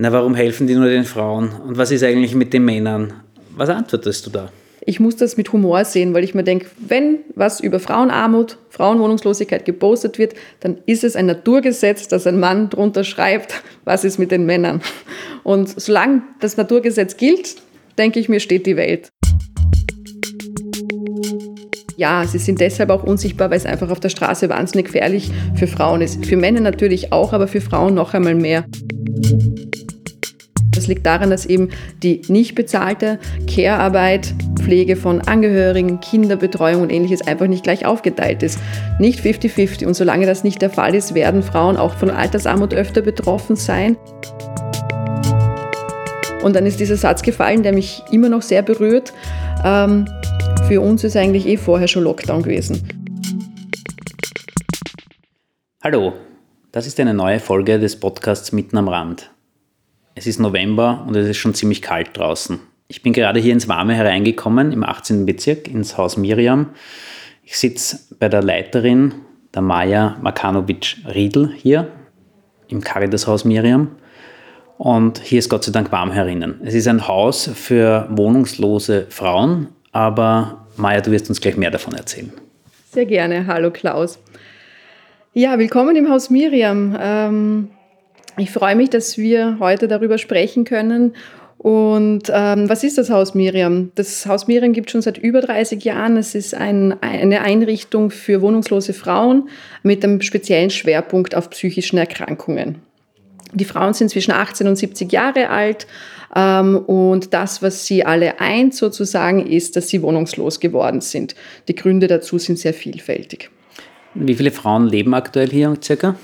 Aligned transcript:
Na, 0.00 0.12
warum 0.12 0.36
helfen 0.36 0.68
die 0.68 0.76
nur 0.76 0.88
den 0.88 1.02
Frauen? 1.02 1.50
Und 1.66 1.76
was 1.76 1.90
ist 1.90 2.04
eigentlich 2.04 2.32
mit 2.32 2.52
den 2.52 2.64
Männern? 2.64 3.14
Was 3.56 3.68
antwortest 3.68 4.24
du 4.24 4.30
da? 4.30 4.52
Ich 4.86 5.00
muss 5.00 5.16
das 5.16 5.36
mit 5.36 5.52
Humor 5.52 5.84
sehen, 5.84 6.14
weil 6.14 6.22
ich 6.22 6.36
mir 6.36 6.44
denke, 6.44 6.66
wenn 6.78 7.18
was 7.34 7.58
über 7.58 7.80
Frauenarmut, 7.80 8.58
Frauenwohnungslosigkeit 8.70 9.64
gepostet 9.64 10.16
wird, 10.16 10.34
dann 10.60 10.78
ist 10.86 11.02
es 11.02 11.16
ein 11.16 11.26
Naturgesetz, 11.26 12.06
dass 12.06 12.28
ein 12.28 12.38
Mann 12.38 12.70
drunter 12.70 13.02
schreibt, 13.02 13.60
was 13.84 14.04
ist 14.04 14.18
mit 14.18 14.30
den 14.30 14.46
Männern. 14.46 14.82
Und 15.42 15.68
solange 15.80 16.22
das 16.38 16.56
Naturgesetz 16.56 17.16
gilt, 17.16 17.56
denke 17.98 18.20
ich 18.20 18.28
mir, 18.28 18.38
steht 18.38 18.66
die 18.66 18.76
Welt. 18.76 19.08
Ja, 21.96 22.24
sie 22.24 22.38
sind 22.38 22.60
deshalb 22.60 22.90
auch 22.90 23.02
unsichtbar, 23.02 23.50
weil 23.50 23.58
es 23.58 23.66
einfach 23.66 23.90
auf 23.90 23.98
der 23.98 24.10
Straße 24.10 24.48
wahnsinnig 24.48 24.86
gefährlich 24.86 25.32
für 25.56 25.66
Frauen 25.66 26.02
ist. 26.02 26.24
Für 26.24 26.36
Männer 26.36 26.60
natürlich 26.60 27.12
auch, 27.12 27.32
aber 27.32 27.48
für 27.48 27.60
Frauen 27.60 27.94
noch 27.94 28.14
einmal 28.14 28.36
mehr. 28.36 28.64
Das 30.78 30.86
liegt 30.86 31.04
daran, 31.04 31.30
dass 31.30 31.44
eben 31.44 31.70
die 32.04 32.22
nicht 32.28 32.54
bezahlte 32.54 33.18
Care-Arbeit, 33.52 34.32
Pflege 34.62 34.94
von 34.94 35.20
Angehörigen, 35.22 35.98
Kinderbetreuung 35.98 36.82
und 36.82 36.92
ähnliches 36.92 37.26
einfach 37.26 37.48
nicht 37.48 37.64
gleich 37.64 37.84
aufgeteilt 37.84 38.44
ist. 38.44 38.60
Nicht 39.00 39.18
50-50. 39.18 39.86
Und 39.86 39.94
solange 39.94 40.24
das 40.24 40.44
nicht 40.44 40.62
der 40.62 40.70
Fall 40.70 40.94
ist, 40.94 41.16
werden 41.16 41.42
Frauen 41.42 41.76
auch 41.76 41.94
von 41.94 42.10
Altersarmut 42.10 42.74
öfter 42.74 43.02
betroffen 43.02 43.56
sein. 43.56 43.96
Und 46.44 46.54
dann 46.54 46.64
ist 46.64 46.78
dieser 46.78 46.96
Satz 46.96 47.22
gefallen, 47.22 47.64
der 47.64 47.72
mich 47.72 48.04
immer 48.12 48.28
noch 48.28 48.42
sehr 48.42 48.62
berührt. 48.62 49.12
Ähm, 49.64 50.06
für 50.68 50.80
uns 50.80 51.02
ist 51.02 51.16
eigentlich 51.16 51.48
eh 51.48 51.56
vorher 51.56 51.88
schon 51.88 52.04
Lockdown 52.04 52.44
gewesen. 52.44 52.88
Hallo, 55.82 56.12
das 56.70 56.86
ist 56.86 57.00
eine 57.00 57.14
neue 57.14 57.40
Folge 57.40 57.80
des 57.80 57.98
Podcasts 57.98 58.52
Mitten 58.52 58.76
am 58.76 58.86
Rand. 58.86 59.32
Es 60.18 60.26
ist 60.26 60.40
November 60.40 61.04
und 61.06 61.14
es 61.14 61.28
ist 61.28 61.36
schon 61.36 61.54
ziemlich 61.54 61.80
kalt 61.80 62.08
draußen. 62.14 62.58
Ich 62.88 63.04
bin 63.04 63.12
gerade 63.12 63.38
hier 63.38 63.52
ins 63.52 63.68
Warme 63.68 63.94
hereingekommen, 63.94 64.72
im 64.72 64.82
18. 64.82 65.24
Bezirk, 65.26 65.68
ins 65.68 65.96
Haus 65.96 66.16
Miriam. 66.16 66.70
Ich 67.44 67.56
sitze 67.56 68.00
bei 68.18 68.28
der 68.28 68.42
Leiterin, 68.42 69.14
der 69.54 69.62
Maja 69.62 70.16
Makanovic-Riedl, 70.20 71.52
hier 71.54 71.92
im 72.66 72.80
Caritas-Haus 72.80 73.44
Miriam. 73.44 73.92
Und 74.76 75.20
hier 75.20 75.38
ist 75.38 75.50
Gott 75.50 75.62
sei 75.62 75.70
Dank 75.70 75.92
warm 75.92 76.10
herinnen. 76.10 76.62
Es 76.64 76.74
ist 76.74 76.88
ein 76.88 77.06
Haus 77.06 77.48
für 77.54 78.08
wohnungslose 78.10 79.06
Frauen, 79.10 79.68
aber 79.92 80.66
Maja, 80.76 81.00
du 81.00 81.12
wirst 81.12 81.28
uns 81.28 81.40
gleich 81.40 81.56
mehr 81.56 81.70
davon 81.70 81.94
erzählen. 81.94 82.32
Sehr 82.90 83.06
gerne. 83.06 83.46
Hallo 83.46 83.70
Klaus. 83.70 84.18
Ja, 85.32 85.60
willkommen 85.60 85.94
im 85.94 86.10
Haus 86.10 86.28
Miriam. 86.28 86.96
Ähm, 87.00 87.68
ich 88.38 88.50
freue 88.50 88.76
mich, 88.76 88.90
dass 88.90 89.18
wir 89.18 89.58
heute 89.60 89.88
darüber 89.88 90.18
sprechen 90.18 90.64
können. 90.64 91.14
Und 91.58 92.30
ähm, 92.32 92.68
was 92.68 92.84
ist 92.84 92.98
das 92.98 93.10
Haus 93.10 93.34
Miriam? 93.34 93.90
Das 93.96 94.26
Haus 94.26 94.46
Miriam 94.46 94.72
gibt 94.72 94.88
es 94.88 94.92
schon 94.92 95.02
seit 95.02 95.18
über 95.18 95.40
30 95.40 95.82
Jahren. 95.82 96.16
Es 96.16 96.36
ist 96.36 96.54
ein, 96.54 96.94
eine 97.02 97.40
Einrichtung 97.40 98.10
für 98.10 98.40
wohnungslose 98.40 98.92
Frauen 98.92 99.48
mit 99.82 100.04
einem 100.04 100.20
speziellen 100.20 100.70
Schwerpunkt 100.70 101.34
auf 101.34 101.50
psychischen 101.50 101.98
Erkrankungen. 101.98 102.76
Die 103.54 103.64
Frauen 103.64 103.92
sind 103.92 104.10
zwischen 104.10 104.30
18 104.30 104.68
und 104.68 104.76
70 104.76 105.10
Jahre 105.10 105.50
alt. 105.50 105.88
Ähm, 106.36 106.76
und 106.76 107.34
das, 107.34 107.60
was 107.60 107.86
sie 107.86 108.04
alle 108.04 108.40
eint 108.40 108.74
sozusagen, 108.74 109.44
ist, 109.44 109.74
dass 109.74 109.88
sie 109.88 110.02
wohnungslos 110.02 110.60
geworden 110.60 111.00
sind. 111.00 111.34
Die 111.66 111.74
Gründe 111.74 112.06
dazu 112.06 112.38
sind 112.38 112.58
sehr 112.58 112.74
vielfältig. 112.74 113.50
Wie 114.14 114.34
viele 114.34 114.52
Frauen 114.52 114.86
leben 114.86 115.12
aktuell 115.14 115.48
hier 115.48 115.76
circa? 115.82 116.14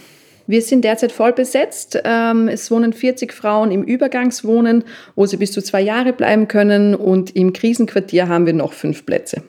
Wir 0.46 0.62
sind 0.62 0.84
derzeit 0.84 1.12
voll 1.12 1.32
besetzt. 1.32 2.00
Ähm, 2.04 2.48
es 2.48 2.70
wohnen 2.70 2.92
40 2.92 3.32
Frauen 3.32 3.70
im 3.70 3.82
Übergangswohnen, 3.82 4.84
wo 5.14 5.26
sie 5.26 5.36
bis 5.36 5.52
zu 5.52 5.62
zwei 5.62 5.80
Jahre 5.80 6.12
bleiben 6.12 6.48
können. 6.48 6.94
Und 6.94 7.34
im 7.34 7.52
Krisenquartier 7.52 8.28
haben 8.28 8.46
wir 8.46 8.52
noch 8.52 8.72
fünf 8.72 9.06
Plätze. 9.06 9.42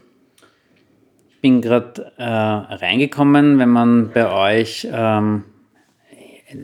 Ich 1.29 1.41
bin 1.41 1.61
gerade 1.61 2.11
äh, 2.17 2.23
reingekommen. 2.23 3.59
Wenn 3.59 3.69
man 3.69 4.11
bei 4.13 4.31
euch 4.31 4.88
ähm, 4.91 5.44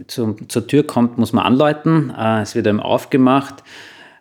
zu, 0.08 0.36
zur 0.48 0.68
Tür 0.68 0.84
kommt, 0.88 1.18
muss 1.18 1.34
man 1.34 1.46
anläuten. 1.46 2.14
Äh, 2.18 2.42
es 2.42 2.56
wird 2.56 2.68
einem 2.68 2.80
aufgemacht. 2.80 3.64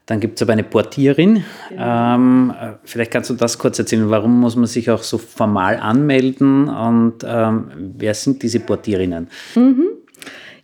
Dann 0.07 0.19
gibt 0.19 0.39
es 0.39 0.43
aber 0.43 0.55
eine 0.55 0.65
Portierin. 0.65 1.45
Genau. 1.69 2.15
Ähm, 2.15 2.55
vielleicht 2.83 3.13
kannst 3.13 3.31
du 3.31 3.35
das 3.35 3.59
kurz 3.59 3.79
erzählen. 3.79 4.11
Warum 4.11 4.41
muss 4.41 4.57
man 4.57 4.67
sich 4.67 4.91
auch 4.91 5.05
so 5.05 5.19
formal 5.19 5.77
anmelden 5.77 6.69
und 6.69 7.25
ähm, 7.25 7.71
wer 7.97 8.15
sind 8.15 8.43
diese 8.43 8.59
Portierinnen? 8.59 9.29
Mhm. 9.55 9.87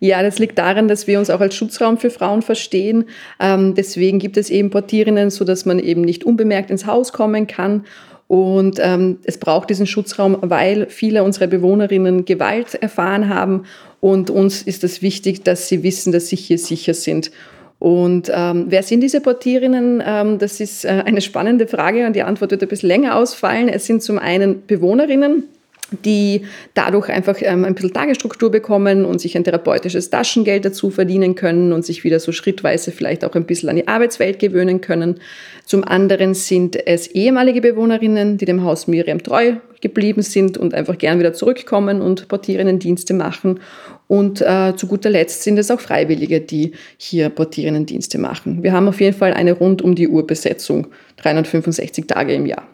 Ja, 0.00 0.22
das 0.22 0.38
liegt 0.38 0.58
daran, 0.58 0.88
dass 0.88 1.06
wir 1.06 1.18
uns 1.18 1.30
auch 1.30 1.40
als 1.40 1.54
Schutzraum 1.54 1.98
für 1.98 2.10
Frauen 2.10 2.42
verstehen. 2.42 3.04
Ähm, 3.40 3.74
deswegen 3.74 4.18
gibt 4.18 4.36
es 4.36 4.50
eben 4.50 4.70
Portierinnen, 4.70 5.30
sodass 5.30 5.64
man 5.64 5.78
eben 5.78 6.02
nicht 6.02 6.24
unbemerkt 6.24 6.70
ins 6.70 6.86
Haus 6.86 7.12
kommen 7.12 7.46
kann. 7.46 7.84
Und 8.28 8.78
ähm, 8.80 9.18
es 9.24 9.38
braucht 9.38 9.70
diesen 9.70 9.86
Schutzraum, 9.86 10.36
weil 10.42 10.86
viele 10.88 11.22
unserer 11.22 11.46
Bewohnerinnen 11.46 12.24
Gewalt 12.24 12.74
erfahren 12.74 13.28
haben. 13.28 13.64
Und 14.00 14.30
uns 14.30 14.62
ist 14.62 14.84
es 14.84 15.00
wichtig, 15.00 15.44
dass 15.44 15.68
sie 15.68 15.82
wissen, 15.82 16.12
dass 16.12 16.28
sie 16.28 16.36
hier 16.36 16.58
sicher 16.58 16.94
sind. 16.94 17.30
Und 17.78 18.30
ähm, 18.34 18.66
wer 18.68 18.82
sind 18.82 19.00
diese 19.00 19.20
Portierinnen? 19.20 20.02
Ähm, 20.04 20.38
das 20.38 20.60
ist 20.60 20.84
äh, 20.84 21.02
eine 21.04 21.20
spannende 21.20 21.66
Frage 21.66 22.06
und 22.06 22.16
die 22.16 22.22
Antwort 22.22 22.50
wird 22.50 22.62
ein 22.62 22.68
bisschen 22.68 22.88
länger 22.88 23.16
ausfallen. 23.16 23.68
Es 23.68 23.86
sind 23.86 24.02
zum 24.02 24.18
einen 24.18 24.66
Bewohnerinnen, 24.66 25.44
die 26.04 26.42
dadurch 26.74 27.08
einfach 27.08 27.36
ähm, 27.40 27.64
ein 27.64 27.74
bisschen 27.74 27.92
Tagesstruktur 27.92 28.50
bekommen 28.50 29.04
und 29.04 29.20
sich 29.20 29.36
ein 29.36 29.44
therapeutisches 29.44 30.10
Taschengeld 30.10 30.64
dazu 30.64 30.90
verdienen 30.90 31.34
können 31.34 31.72
und 31.72 31.84
sich 31.84 32.02
wieder 32.04 32.18
so 32.18 32.32
schrittweise 32.32 32.90
vielleicht 32.90 33.24
auch 33.24 33.34
ein 33.34 33.46
bisschen 33.46 33.68
an 33.68 33.76
die 33.76 33.86
Arbeitswelt 33.86 34.38
gewöhnen 34.38 34.80
können. 34.80 35.20
Zum 35.64 35.84
anderen 35.84 36.34
sind 36.34 36.76
es 36.86 37.06
ehemalige 37.08 37.60
Bewohnerinnen, 37.60 38.36
die 38.38 38.44
dem 38.44 38.64
Haus 38.64 38.86
Miriam 38.86 39.22
treu 39.22 39.54
geblieben 39.80 40.22
sind 40.22 40.58
und 40.58 40.74
einfach 40.74 40.98
gern 40.98 41.18
wieder 41.18 41.32
zurückkommen 41.32 42.00
und 42.00 42.28
Portierinnendienste 42.28 43.14
machen. 43.14 43.60
Und 44.08 44.40
äh, 44.40 44.74
zu 44.76 44.86
guter 44.86 45.10
Letzt 45.10 45.42
sind 45.42 45.58
es 45.58 45.70
auch 45.70 45.80
Freiwillige, 45.80 46.40
die 46.40 46.72
hier 46.96 47.28
Portierinnendienste 47.28 48.18
machen. 48.18 48.62
Wir 48.62 48.72
haben 48.72 48.88
auf 48.88 49.00
jeden 49.00 49.16
Fall 49.16 49.34
eine 49.34 49.52
rund 49.52 49.82
um 49.82 49.94
die 49.94 50.08
Uhr 50.08 50.26
Besetzung, 50.26 50.88
365 51.16 52.06
Tage 52.06 52.34
im 52.34 52.46
Jahr. 52.46 52.66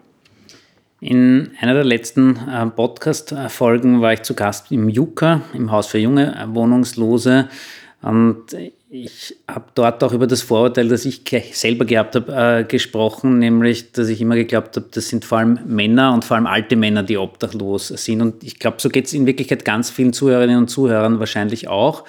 In 1.02 1.50
einer 1.60 1.74
der 1.74 1.82
letzten 1.82 2.36
äh, 2.48 2.64
Podcast-Folgen 2.64 4.00
war 4.00 4.12
ich 4.12 4.22
zu 4.22 4.34
Gast 4.34 4.70
im 4.70 4.88
Juka, 4.88 5.40
im 5.52 5.72
Haus 5.72 5.88
für 5.88 5.98
junge 5.98 6.32
Wohnungslose. 6.52 7.48
Und 8.02 8.56
ich 8.88 9.34
habe 9.48 9.64
dort 9.74 10.04
auch 10.04 10.12
über 10.12 10.28
das 10.28 10.42
Vorurteil, 10.42 10.86
das 10.86 11.04
ich 11.04 11.22
selber 11.54 11.86
gehabt 11.86 12.14
habe, 12.14 12.60
äh, 12.60 12.62
gesprochen, 12.62 13.40
nämlich, 13.40 13.90
dass 13.90 14.06
ich 14.06 14.20
immer 14.20 14.36
geglaubt 14.36 14.76
habe, 14.76 14.86
das 14.92 15.08
sind 15.08 15.24
vor 15.24 15.38
allem 15.38 15.58
Männer 15.66 16.14
und 16.14 16.24
vor 16.24 16.36
allem 16.36 16.46
alte 16.46 16.76
Männer, 16.76 17.02
die 17.02 17.18
obdachlos 17.18 17.88
sind. 17.88 18.20
Und 18.20 18.44
ich 18.44 18.60
glaube, 18.60 18.76
so 18.78 18.88
geht 18.88 19.06
es 19.06 19.12
in 19.12 19.26
Wirklichkeit 19.26 19.64
ganz 19.64 19.90
vielen 19.90 20.12
Zuhörerinnen 20.12 20.56
und 20.56 20.68
Zuhörern 20.68 21.18
wahrscheinlich 21.18 21.66
auch. 21.66 22.04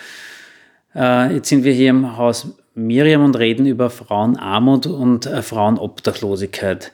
Äh, 0.94 1.34
jetzt 1.34 1.50
sind 1.50 1.64
wir 1.64 1.74
hier 1.74 1.90
im 1.90 2.16
Haus 2.16 2.56
Miriam 2.76 3.26
und 3.26 3.40
reden 3.40 3.66
über 3.66 3.90
Frauenarmut 3.90 4.86
und 4.86 5.26
äh, 5.26 5.42
Frauenobdachlosigkeit 5.42 6.92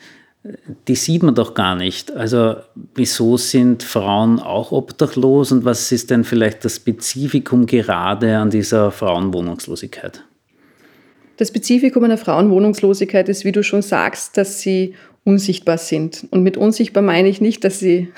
die 0.88 0.96
sieht 0.96 1.24
man 1.24 1.36
doch 1.36 1.54
gar 1.54 1.76
nicht. 1.76 2.12
Also 2.12 2.56
wieso 2.96 3.38
sind 3.38 3.84
Frauen 3.84 4.40
auch 4.40 4.72
obdachlos 4.72 5.52
und 5.52 5.66
was 5.66 5.92
ist 5.92 6.10
denn 6.10 6.24
vielleicht 6.24 6.64
das 6.64 6.78
Spezifikum 6.78 7.66
gerade 7.66 8.38
an 8.38 8.50
dieser 8.50 8.92
Frauenwohnungslosigkeit? 8.92 10.24
Das 11.38 11.50
Spezifikum 11.50 12.04
einer 12.04 12.18
Frauenwohnungslosigkeit 12.18 13.30
ist, 13.30 13.46
wie 13.46 13.52
du 13.52 13.64
schon 13.64 13.82
sagst, 13.82 14.38
dass 14.38 14.62
sie 14.62 14.96
unsichtbar 15.24 15.78
sind. 15.78 16.28
Und 16.32 16.44
mit 16.44 16.58
unsichtbar 16.58 17.04
meine 17.04 17.28
ich 17.28 17.42
nicht, 17.42 17.64
dass 17.64 17.80
sie 17.80 18.12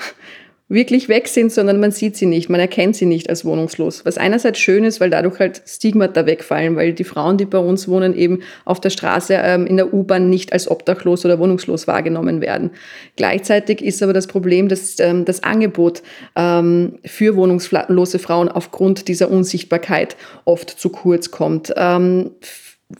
wirklich 0.72 1.08
weg 1.08 1.28
sind, 1.28 1.52
sondern 1.52 1.78
man 1.80 1.92
sieht 1.92 2.16
sie 2.16 2.26
nicht, 2.26 2.48
man 2.48 2.60
erkennt 2.60 2.96
sie 2.96 3.06
nicht 3.06 3.28
als 3.28 3.44
wohnungslos. 3.44 4.04
Was 4.04 4.16
einerseits 4.16 4.58
schön 4.58 4.84
ist, 4.84 5.00
weil 5.00 5.10
dadurch 5.10 5.38
halt 5.38 5.62
Stigmata 5.66 6.26
wegfallen, 6.26 6.76
weil 6.76 6.94
die 6.94 7.04
Frauen, 7.04 7.36
die 7.36 7.44
bei 7.44 7.58
uns 7.58 7.88
wohnen, 7.88 8.16
eben 8.16 8.40
auf 8.64 8.80
der 8.80 8.90
Straße 8.90 9.34
ähm, 9.34 9.66
in 9.66 9.76
der 9.76 9.92
U-Bahn 9.92 10.30
nicht 10.30 10.52
als 10.52 10.70
obdachlos 10.70 11.24
oder 11.24 11.38
wohnungslos 11.38 11.86
wahrgenommen 11.86 12.40
werden. 12.40 12.70
Gleichzeitig 13.16 13.82
ist 13.82 14.02
aber 14.02 14.14
das 14.14 14.26
Problem, 14.26 14.68
dass 14.68 14.98
ähm, 14.98 15.24
das 15.24 15.42
Angebot 15.42 16.02
ähm, 16.36 16.98
für 17.04 17.36
wohnungslose 17.36 18.18
Frauen 18.18 18.48
aufgrund 18.48 19.08
dieser 19.08 19.30
Unsichtbarkeit 19.30 20.16
oft 20.44 20.70
zu 20.70 20.88
kurz 20.88 21.30
kommt. 21.30 21.72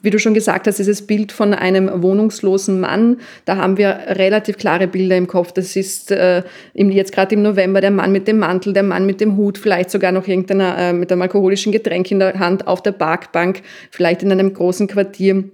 Wie 0.00 0.10
du 0.10 0.18
schon 0.18 0.34
gesagt 0.34 0.66
hast, 0.66 0.78
dieses 0.78 1.06
Bild 1.06 1.32
von 1.32 1.52
einem 1.52 2.02
wohnungslosen 2.02 2.80
Mann, 2.80 3.18
da 3.44 3.56
haben 3.56 3.76
wir 3.76 3.98
relativ 4.08 4.56
klare 4.56 4.86
Bilder 4.88 5.16
im 5.16 5.26
Kopf. 5.26 5.52
Das 5.52 5.76
ist 5.76 6.10
äh, 6.10 6.42
jetzt 6.74 7.12
gerade 7.12 7.34
im 7.34 7.42
November 7.42 7.80
der 7.80 7.90
Mann 7.90 8.12
mit 8.12 8.26
dem 8.26 8.38
Mantel, 8.38 8.72
der 8.72 8.82
Mann 8.82 9.06
mit 9.06 9.20
dem 9.20 9.36
Hut, 9.36 9.58
vielleicht 9.58 9.90
sogar 9.90 10.12
noch 10.12 10.26
irgendeiner 10.26 10.78
äh, 10.78 10.92
mit 10.92 11.12
einem 11.12 11.22
alkoholischen 11.22 11.72
Getränk 11.72 12.10
in 12.10 12.20
der 12.20 12.38
Hand 12.38 12.66
auf 12.66 12.82
der 12.82 12.92
Parkbank, 12.92 13.62
vielleicht 13.90 14.22
in 14.22 14.32
einem 14.32 14.54
großen 14.54 14.88
Quartier. 14.88 15.44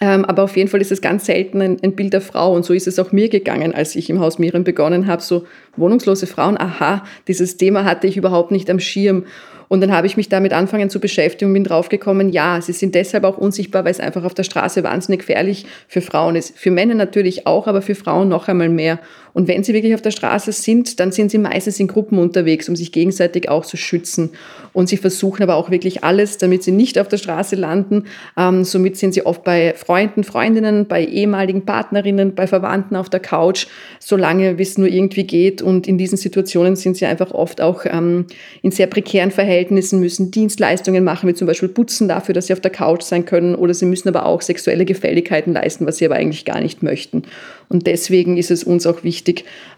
Ähm, 0.00 0.24
aber 0.24 0.44
auf 0.44 0.56
jeden 0.56 0.68
Fall 0.68 0.80
ist 0.80 0.92
es 0.92 1.00
ganz 1.00 1.26
selten 1.26 1.60
ein, 1.60 1.76
ein, 1.82 1.96
Bild 1.96 2.12
der 2.12 2.20
Frau. 2.20 2.54
Und 2.54 2.64
so 2.64 2.72
ist 2.72 2.86
es 2.86 2.98
auch 2.98 3.10
mir 3.12 3.28
gegangen, 3.28 3.74
als 3.74 3.96
ich 3.96 4.08
im 4.10 4.20
Haus 4.20 4.38
Miriam 4.38 4.64
begonnen 4.64 5.06
habe. 5.06 5.22
So 5.22 5.44
wohnungslose 5.76 6.26
Frauen, 6.26 6.58
aha, 6.58 7.04
dieses 7.26 7.56
Thema 7.56 7.84
hatte 7.84 8.06
ich 8.06 8.16
überhaupt 8.16 8.50
nicht 8.50 8.70
am 8.70 8.78
Schirm. 8.78 9.24
Und 9.68 9.82
dann 9.82 9.92
habe 9.92 10.06
ich 10.06 10.16
mich 10.16 10.28
damit 10.30 10.52
angefangen 10.52 10.88
zu 10.88 10.98
beschäftigen 10.98 11.50
und 11.50 11.54
bin 11.54 11.64
draufgekommen, 11.64 12.30
ja, 12.30 12.60
sie 12.60 12.72
sind 12.72 12.94
deshalb 12.94 13.24
auch 13.24 13.36
unsichtbar, 13.36 13.84
weil 13.84 13.90
es 13.90 14.00
einfach 14.00 14.24
auf 14.24 14.32
der 14.32 14.44
Straße 14.44 14.82
wahnsinnig 14.82 15.20
gefährlich 15.20 15.66
für 15.88 16.00
Frauen 16.00 16.36
ist. 16.36 16.58
Für 16.58 16.70
Männer 16.70 16.94
natürlich 16.94 17.46
auch, 17.46 17.66
aber 17.66 17.82
für 17.82 17.94
Frauen 17.94 18.28
noch 18.28 18.48
einmal 18.48 18.70
mehr. 18.70 18.98
Und 19.38 19.46
wenn 19.46 19.62
sie 19.62 19.72
wirklich 19.72 19.94
auf 19.94 20.02
der 20.02 20.10
Straße 20.10 20.50
sind, 20.50 20.98
dann 20.98 21.12
sind 21.12 21.30
sie 21.30 21.38
meistens 21.38 21.78
in 21.78 21.86
Gruppen 21.86 22.18
unterwegs, 22.18 22.68
um 22.68 22.74
sich 22.74 22.90
gegenseitig 22.90 23.48
auch 23.48 23.64
zu 23.64 23.76
schützen. 23.76 24.30
Und 24.72 24.88
sie 24.88 24.96
versuchen 24.96 25.44
aber 25.44 25.54
auch 25.54 25.70
wirklich 25.70 26.02
alles, 26.02 26.38
damit 26.38 26.64
sie 26.64 26.72
nicht 26.72 26.98
auf 26.98 27.06
der 27.06 27.18
Straße 27.18 27.54
landen. 27.54 28.06
Ähm, 28.36 28.64
somit 28.64 28.96
sind 28.96 29.14
sie 29.14 29.24
oft 29.24 29.44
bei 29.44 29.74
Freunden, 29.76 30.24
Freundinnen, 30.24 30.86
bei 30.86 31.04
ehemaligen 31.04 31.64
Partnerinnen, 31.64 32.34
bei 32.34 32.48
Verwandten 32.48 32.96
auf 32.96 33.10
der 33.10 33.20
Couch, 33.20 33.68
solange 34.00 34.60
es 34.60 34.76
nur 34.76 34.88
irgendwie 34.88 35.24
geht. 35.24 35.62
Und 35.62 35.86
in 35.86 35.98
diesen 35.98 36.18
Situationen 36.18 36.74
sind 36.74 36.96
sie 36.96 37.06
einfach 37.06 37.30
oft 37.30 37.60
auch 37.60 37.84
ähm, 37.84 38.26
in 38.62 38.72
sehr 38.72 38.88
prekären 38.88 39.30
Verhältnissen, 39.30 40.00
müssen 40.00 40.32
Dienstleistungen 40.32 41.04
machen, 41.04 41.28
wie 41.28 41.34
zum 41.34 41.46
Beispiel 41.46 41.68
putzen 41.68 42.08
dafür, 42.08 42.34
dass 42.34 42.48
sie 42.48 42.54
auf 42.54 42.60
der 42.60 42.72
Couch 42.72 43.02
sein 43.02 43.24
können. 43.24 43.54
Oder 43.54 43.72
sie 43.72 43.86
müssen 43.86 44.08
aber 44.08 44.26
auch 44.26 44.42
sexuelle 44.42 44.84
Gefälligkeiten 44.84 45.52
leisten, 45.52 45.86
was 45.86 45.98
sie 45.98 46.06
aber 46.06 46.16
eigentlich 46.16 46.44
gar 46.44 46.60
nicht 46.60 46.82
möchten. 46.82 47.22
Und 47.68 47.86
deswegen 47.86 48.36
ist 48.36 48.50
es 48.50 48.64
uns 48.64 48.86
auch 48.86 49.04
wichtig, 49.04 49.27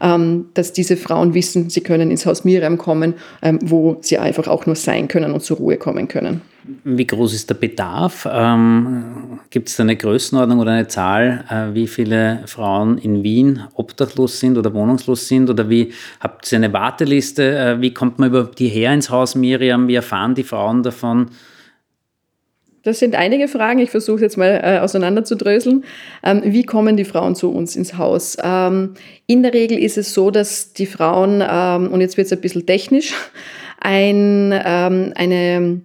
ähm, 0.00 0.47
dass 0.55 0.73
diese 0.73 0.97
Frauen 0.97 1.35
wissen, 1.35 1.70
sie 1.70 1.82
können 1.82 2.11
ins 2.11 2.26
Haus 2.26 2.44
Miriam 2.44 2.79
kommen, 2.79 3.14
ähm, 3.43 3.58
wo 3.62 3.99
sie 4.00 4.19
einfach 4.19 4.49
auch 4.49 4.67
nur 4.67 4.76
sein 4.76 5.08
können 5.08 5.32
und 5.32 5.41
zur 5.41 5.58
Ruhe 5.58 5.76
kommen 5.76 6.08
können. 6.08 6.43
Wie 6.85 7.06
groß 7.06 7.35
ist 7.35 7.49
der 7.49 7.55
Bedarf? 7.55 8.29
Ähm, 8.31 9.41
Gibt 9.49 9.69
es 9.69 9.81
eine 9.81 9.97
Größenordnung 9.97 10.61
oder 10.61 10.73
eine 10.73 10.88
Zahl, 10.88 11.44
äh, 11.49 11.75
wie 11.75 11.87
viele 11.87 12.43
Frauen 12.47 12.99
in 12.99 13.23
Wien 13.23 13.62
obdachlos 13.75 14.38
sind 14.41 14.58
oder 14.58 14.73
wohnungslos 14.75 15.26
sind? 15.26 15.49
Oder 15.49 15.70
wie 15.70 15.93
habt 16.20 16.50
ihr 16.52 16.58
eine 16.58 16.73
Warteliste? 16.73 17.58
Äh, 17.58 17.81
wie 17.81 17.94
kommt 17.94 18.19
man 18.19 18.29
über 18.29 18.44
die 18.44 18.69
her 18.69 18.93
ins 18.93 19.11
Haus 19.11 19.35
Miriam? 19.35 19.88
Wie 19.88 19.94
erfahren 19.94 20.35
die 20.35 20.44
Frauen 20.44 20.82
davon? 20.82 21.31
Das 22.82 22.99
sind 22.99 23.15
einige 23.15 23.47
Fragen. 23.47 23.79
Ich 23.81 23.91
versuche 23.91 24.23
jetzt 24.23 24.38
mal 24.38 24.61
äh, 24.62 24.79
auseinanderzudröseln. 24.79 25.85
Ähm, 26.23 26.43
wie 26.44 26.65
kommen 26.65 26.97
die 26.97 27.05
Frauen 27.05 27.35
zu 27.35 27.53
uns 27.53 27.77
ins 27.77 27.99
Haus? 27.99 28.37
Ähm, 28.43 28.94
in 29.27 29.43
der 29.43 29.53
Regel 29.53 29.79
ist 29.79 29.99
es 29.99 30.15
so, 30.15 30.31
dass 30.31 30.73
die 30.73 30.87
Frauen, 30.87 31.43
ähm, 31.47 31.88
und 31.93 32.00
jetzt 32.00 32.17
wird 32.17 32.27
es 32.27 32.32
ein 32.32 32.41
bisschen 32.41 32.65
technisch, 32.65 33.12
ein, 33.81 34.59
ähm, 34.65 35.12
eine 35.15 35.82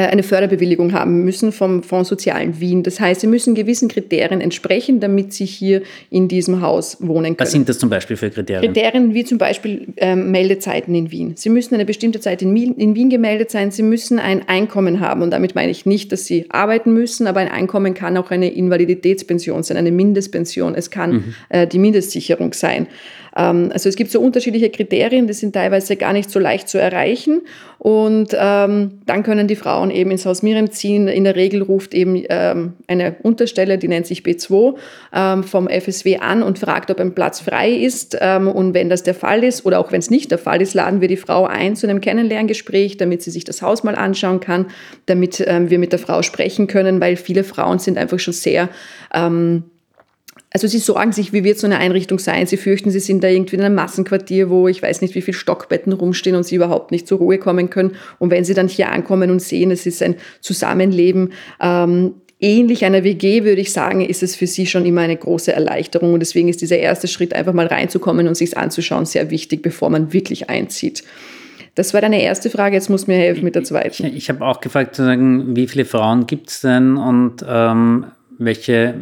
eine 0.00 0.22
Förderbewilligung 0.22 0.92
haben 0.92 1.22
müssen 1.24 1.52
vom 1.52 1.82
Fonds 1.82 2.08
Sozialen 2.08 2.60
Wien. 2.60 2.82
Das 2.82 2.98
heißt, 2.98 3.20
sie 3.20 3.26
müssen 3.26 3.54
gewissen 3.54 3.88
Kriterien 3.88 4.40
entsprechen, 4.40 5.00
damit 5.00 5.34
sie 5.34 5.44
hier 5.44 5.82
in 6.08 6.28
diesem 6.28 6.62
Haus 6.62 6.96
wohnen 7.00 7.36
können. 7.36 7.40
Was 7.40 7.52
sind 7.52 7.68
das 7.68 7.78
zum 7.78 7.90
Beispiel 7.90 8.16
für 8.16 8.30
Kriterien? 8.30 8.72
Kriterien 8.72 9.12
wie 9.12 9.24
zum 9.24 9.36
Beispiel 9.36 9.88
ähm, 9.98 10.30
Meldezeiten 10.30 10.94
in 10.94 11.10
Wien. 11.10 11.34
Sie 11.36 11.50
müssen 11.50 11.74
eine 11.74 11.84
bestimmte 11.84 12.20
Zeit 12.20 12.40
in, 12.40 12.56
in 12.56 12.94
Wien 12.94 13.10
gemeldet 13.10 13.50
sein. 13.50 13.70
Sie 13.70 13.82
müssen 13.82 14.18
ein 14.18 14.48
Einkommen 14.48 15.00
haben. 15.00 15.20
Und 15.20 15.30
damit 15.30 15.54
meine 15.54 15.70
ich 15.70 15.84
nicht, 15.84 16.10
dass 16.10 16.24
sie 16.24 16.46
arbeiten 16.48 16.94
müssen, 16.94 17.26
aber 17.26 17.40
ein 17.40 17.48
Einkommen 17.48 17.92
kann 17.92 18.16
auch 18.16 18.30
eine 18.30 18.50
Invaliditätspension 18.50 19.62
sein, 19.62 19.76
eine 19.76 19.92
Mindestpension. 19.92 20.74
Es 20.74 20.90
kann 20.90 21.12
mhm. 21.12 21.34
äh, 21.50 21.66
die 21.66 21.78
Mindestsicherung 21.78 22.54
sein. 22.54 22.86
Ähm, 23.36 23.70
also 23.72 23.88
es 23.88 23.96
gibt 23.96 24.10
so 24.10 24.20
unterschiedliche 24.20 24.70
Kriterien, 24.70 25.26
die 25.26 25.32
sind 25.32 25.54
teilweise 25.54 25.96
gar 25.96 26.12
nicht 26.12 26.30
so 26.30 26.38
leicht 26.38 26.68
zu 26.68 26.78
erreichen. 26.78 27.42
Und 27.84 28.28
ähm, 28.38 29.00
dann 29.06 29.24
können 29.24 29.48
die 29.48 29.56
Frauen 29.56 29.90
eben 29.90 30.12
ins 30.12 30.24
Haus 30.24 30.44
Miriam 30.44 30.70
ziehen. 30.70 31.08
In 31.08 31.24
der 31.24 31.34
Regel 31.34 31.62
ruft 31.62 31.94
eben 31.94 32.22
ähm, 32.28 32.74
eine 32.86 33.16
Unterstelle, 33.24 33.76
die 33.76 33.88
nennt 33.88 34.06
sich 34.06 34.20
B2, 34.20 34.76
ähm, 35.12 35.42
vom 35.42 35.66
FSW 35.66 36.18
an 36.18 36.44
und 36.44 36.60
fragt, 36.60 36.92
ob 36.92 37.00
ein 37.00 37.12
Platz 37.12 37.40
frei 37.40 37.72
ist. 37.72 38.16
Ähm, 38.20 38.46
und 38.46 38.72
wenn 38.72 38.88
das 38.88 39.02
der 39.02 39.16
Fall 39.16 39.42
ist 39.42 39.66
oder 39.66 39.80
auch 39.80 39.90
wenn 39.90 39.98
es 39.98 40.10
nicht 40.10 40.30
der 40.30 40.38
Fall 40.38 40.62
ist, 40.62 40.74
laden 40.74 41.00
wir 41.00 41.08
die 41.08 41.16
Frau 41.16 41.44
ein 41.44 41.74
zu 41.74 41.88
einem 41.88 42.00
Kennenlerngespräch, 42.00 42.98
damit 42.98 43.22
sie 43.22 43.32
sich 43.32 43.42
das 43.42 43.62
Haus 43.62 43.82
mal 43.82 43.96
anschauen 43.96 44.38
kann, 44.38 44.66
damit 45.06 45.42
ähm, 45.44 45.68
wir 45.68 45.80
mit 45.80 45.90
der 45.90 45.98
Frau 45.98 46.22
sprechen 46.22 46.68
können, 46.68 47.00
weil 47.00 47.16
viele 47.16 47.42
Frauen 47.42 47.80
sind 47.80 47.98
einfach 47.98 48.20
schon 48.20 48.32
sehr 48.32 48.68
ähm, 49.12 49.64
also 50.52 50.66
sie 50.66 50.78
sorgen 50.78 51.12
sich, 51.12 51.32
wie 51.32 51.44
wird 51.44 51.58
so 51.58 51.66
eine 51.66 51.78
Einrichtung 51.78 52.18
sein? 52.18 52.46
Sie 52.46 52.58
fürchten, 52.58 52.90
sie 52.90 53.00
sind 53.00 53.24
da 53.24 53.28
irgendwie 53.28 53.56
in 53.56 53.62
einem 53.62 53.74
Massenquartier, 53.74 54.50
wo 54.50 54.68
ich 54.68 54.82
weiß 54.82 55.00
nicht, 55.00 55.14
wie 55.14 55.22
viele 55.22 55.36
Stockbetten 55.36 55.92
rumstehen 55.92 56.36
und 56.36 56.44
sie 56.44 56.56
überhaupt 56.56 56.90
nicht 56.90 57.08
zur 57.08 57.18
Ruhe 57.18 57.38
kommen 57.38 57.70
können. 57.70 57.92
Und 58.18 58.30
wenn 58.30 58.44
sie 58.44 58.52
dann 58.52 58.68
hier 58.68 58.90
ankommen 58.90 59.30
und 59.30 59.40
sehen, 59.40 59.70
es 59.70 59.86
ist 59.86 60.02
ein 60.02 60.16
Zusammenleben, 60.40 61.32
ähm, 61.60 62.14
ähnlich 62.38 62.84
einer 62.84 63.02
WG, 63.02 63.44
würde 63.44 63.62
ich 63.62 63.72
sagen, 63.72 64.02
ist 64.02 64.22
es 64.22 64.36
für 64.36 64.46
sie 64.46 64.66
schon 64.66 64.84
immer 64.84 65.00
eine 65.02 65.16
große 65.16 65.52
Erleichterung. 65.52 66.12
Und 66.12 66.20
deswegen 66.20 66.48
ist 66.48 66.60
dieser 66.60 66.78
erste 66.78 67.08
Schritt, 67.08 67.32
einfach 67.32 67.54
mal 67.54 67.66
reinzukommen 67.66 68.28
und 68.28 68.34
sich 68.34 68.56
anzuschauen, 68.56 69.06
sehr 69.06 69.30
wichtig, 69.30 69.62
bevor 69.62 69.88
man 69.88 70.12
wirklich 70.12 70.50
einzieht. 70.50 71.02
Das 71.74 71.94
war 71.94 72.02
deine 72.02 72.22
erste 72.22 72.50
Frage, 72.50 72.74
jetzt 72.74 72.90
muss 72.90 73.06
mir 73.06 73.16
helfen 73.16 73.44
mit 73.44 73.54
der 73.54 73.64
zweiten. 73.64 74.04
Ich, 74.04 74.14
ich 74.14 74.28
habe 74.28 74.44
auch 74.44 74.60
gefragt, 74.60 74.96
zu 74.96 75.04
sagen, 75.04 75.56
wie 75.56 75.66
viele 75.66 75.86
Frauen 75.86 76.26
gibt 76.26 76.50
es 76.50 76.60
denn 76.60 76.98
und 76.98 77.42
ähm, 77.48 78.04
welche, 78.44 78.94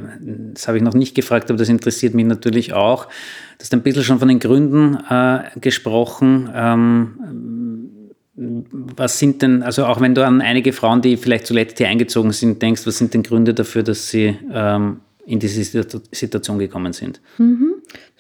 das 0.55 0.69
habe 0.69 0.79
ich 0.79 0.85
noch 0.85 0.95
nicht 0.95 1.15
gefragt, 1.15 1.51
aber 1.51 1.59
das 1.59 1.69
interessiert 1.69 2.15
mich 2.15 2.27
natürlich 2.27 2.73
auch. 2.73 3.07
Du 3.07 3.63
hast 3.63 3.73
ein 3.75 3.83
bisschen 3.83 4.05
schon 4.05 4.19
von 4.19 4.29
den 4.29 4.39
Gründen 4.39 4.99
äh, 5.09 5.41
gesprochen. 5.61 6.51
Ähm, 6.55 7.91
was 8.35 9.19
sind 9.19 9.43
denn, 9.43 9.63
also 9.63 9.85
auch 9.85 10.01
wenn 10.01 10.15
du 10.15 10.25
an 10.25 10.41
einige 10.41 10.73
Frauen, 10.73 11.03
die 11.03 11.17
vielleicht 11.17 11.47
zuletzt 11.47 11.79
hier 11.79 11.89
eingezogen 11.89 12.33
sind, 12.33 12.63
denkst, 12.63 12.87
was 12.87 12.97
sind 12.97 13.13
denn 13.13 13.23
Gründe 13.23 13.53
dafür, 13.53 13.83
dass 13.83 14.09
sie 14.09 14.37
ähm, 14.53 15.01
in 15.27 15.39
diese 15.39 15.63
Situation 16.11 16.59
gekommen 16.59 16.93
sind? 16.93 17.21
Mhm. 17.37 17.70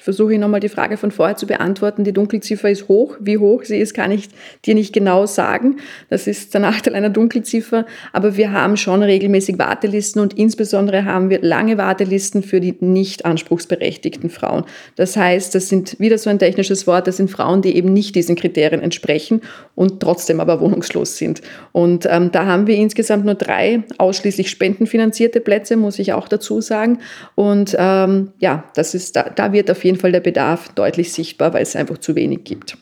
Ich 0.00 0.04
versuche 0.04 0.38
nochmal 0.38 0.60
die 0.60 0.70
Frage 0.70 0.96
von 0.96 1.10
vorher 1.10 1.36
zu 1.36 1.46
beantworten. 1.46 2.04
Die 2.04 2.14
Dunkelziffer 2.14 2.70
ist 2.70 2.88
hoch. 2.88 3.18
Wie 3.20 3.36
hoch 3.36 3.64
sie 3.64 3.76
ist, 3.76 3.92
kann 3.92 4.10
ich 4.10 4.30
dir 4.64 4.74
nicht 4.74 4.94
genau 4.94 5.26
sagen. 5.26 5.76
Das 6.08 6.26
ist 6.26 6.54
der 6.54 6.62
Nachteil 6.62 6.94
einer 6.94 7.10
Dunkelziffer. 7.10 7.84
Aber 8.14 8.38
wir 8.38 8.50
haben 8.50 8.78
schon 8.78 9.02
regelmäßig 9.02 9.58
Wartelisten 9.58 10.22
und 10.22 10.38
insbesondere 10.38 11.04
haben 11.04 11.28
wir 11.28 11.42
lange 11.42 11.76
Wartelisten 11.76 12.42
für 12.42 12.60
die 12.60 12.74
nicht 12.80 13.26
anspruchsberechtigten 13.26 14.30
Frauen. 14.30 14.64
Das 14.96 15.18
heißt, 15.18 15.54
das 15.54 15.68
sind 15.68 16.00
wieder 16.00 16.16
so 16.16 16.30
ein 16.30 16.38
technisches 16.38 16.86
Wort, 16.86 17.06
das 17.06 17.18
sind 17.18 17.30
Frauen, 17.30 17.60
die 17.60 17.76
eben 17.76 17.92
nicht 17.92 18.14
diesen 18.14 18.36
Kriterien 18.36 18.80
entsprechen 18.80 19.42
und 19.74 20.00
trotzdem 20.00 20.40
aber 20.40 20.62
wohnungslos 20.62 21.18
sind. 21.18 21.42
Und 21.72 22.06
ähm, 22.08 22.32
da 22.32 22.46
haben 22.46 22.66
wir 22.66 22.76
insgesamt 22.76 23.26
nur 23.26 23.34
drei 23.34 23.82
ausschließlich 23.98 24.48
spendenfinanzierte 24.48 25.40
Plätze, 25.40 25.76
muss 25.76 25.98
ich 25.98 26.14
auch 26.14 26.26
dazu 26.26 26.62
sagen. 26.62 27.00
Und 27.34 27.76
ähm, 27.78 28.30
ja, 28.38 28.64
das 28.74 28.94
ist, 28.94 29.14
da, 29.16 29.24
da 29.28 29.52
wird 29.52 29.59
auf 29.68 29.84
jeden 29.84 29.90
jeden 29.90 30.00
Fall 30.00 30.12
der 30.12 30.20
Bedarf 30.20 30.68
deutlich 30.74 31.12
sichtbar, 31.12 31.52
weil 31.52 31.62
es 31.62 31.74
einfach 31.74 31.98
zu 31.98 32.14
wenig 32.14 32.44
gibt. 32.44 32.76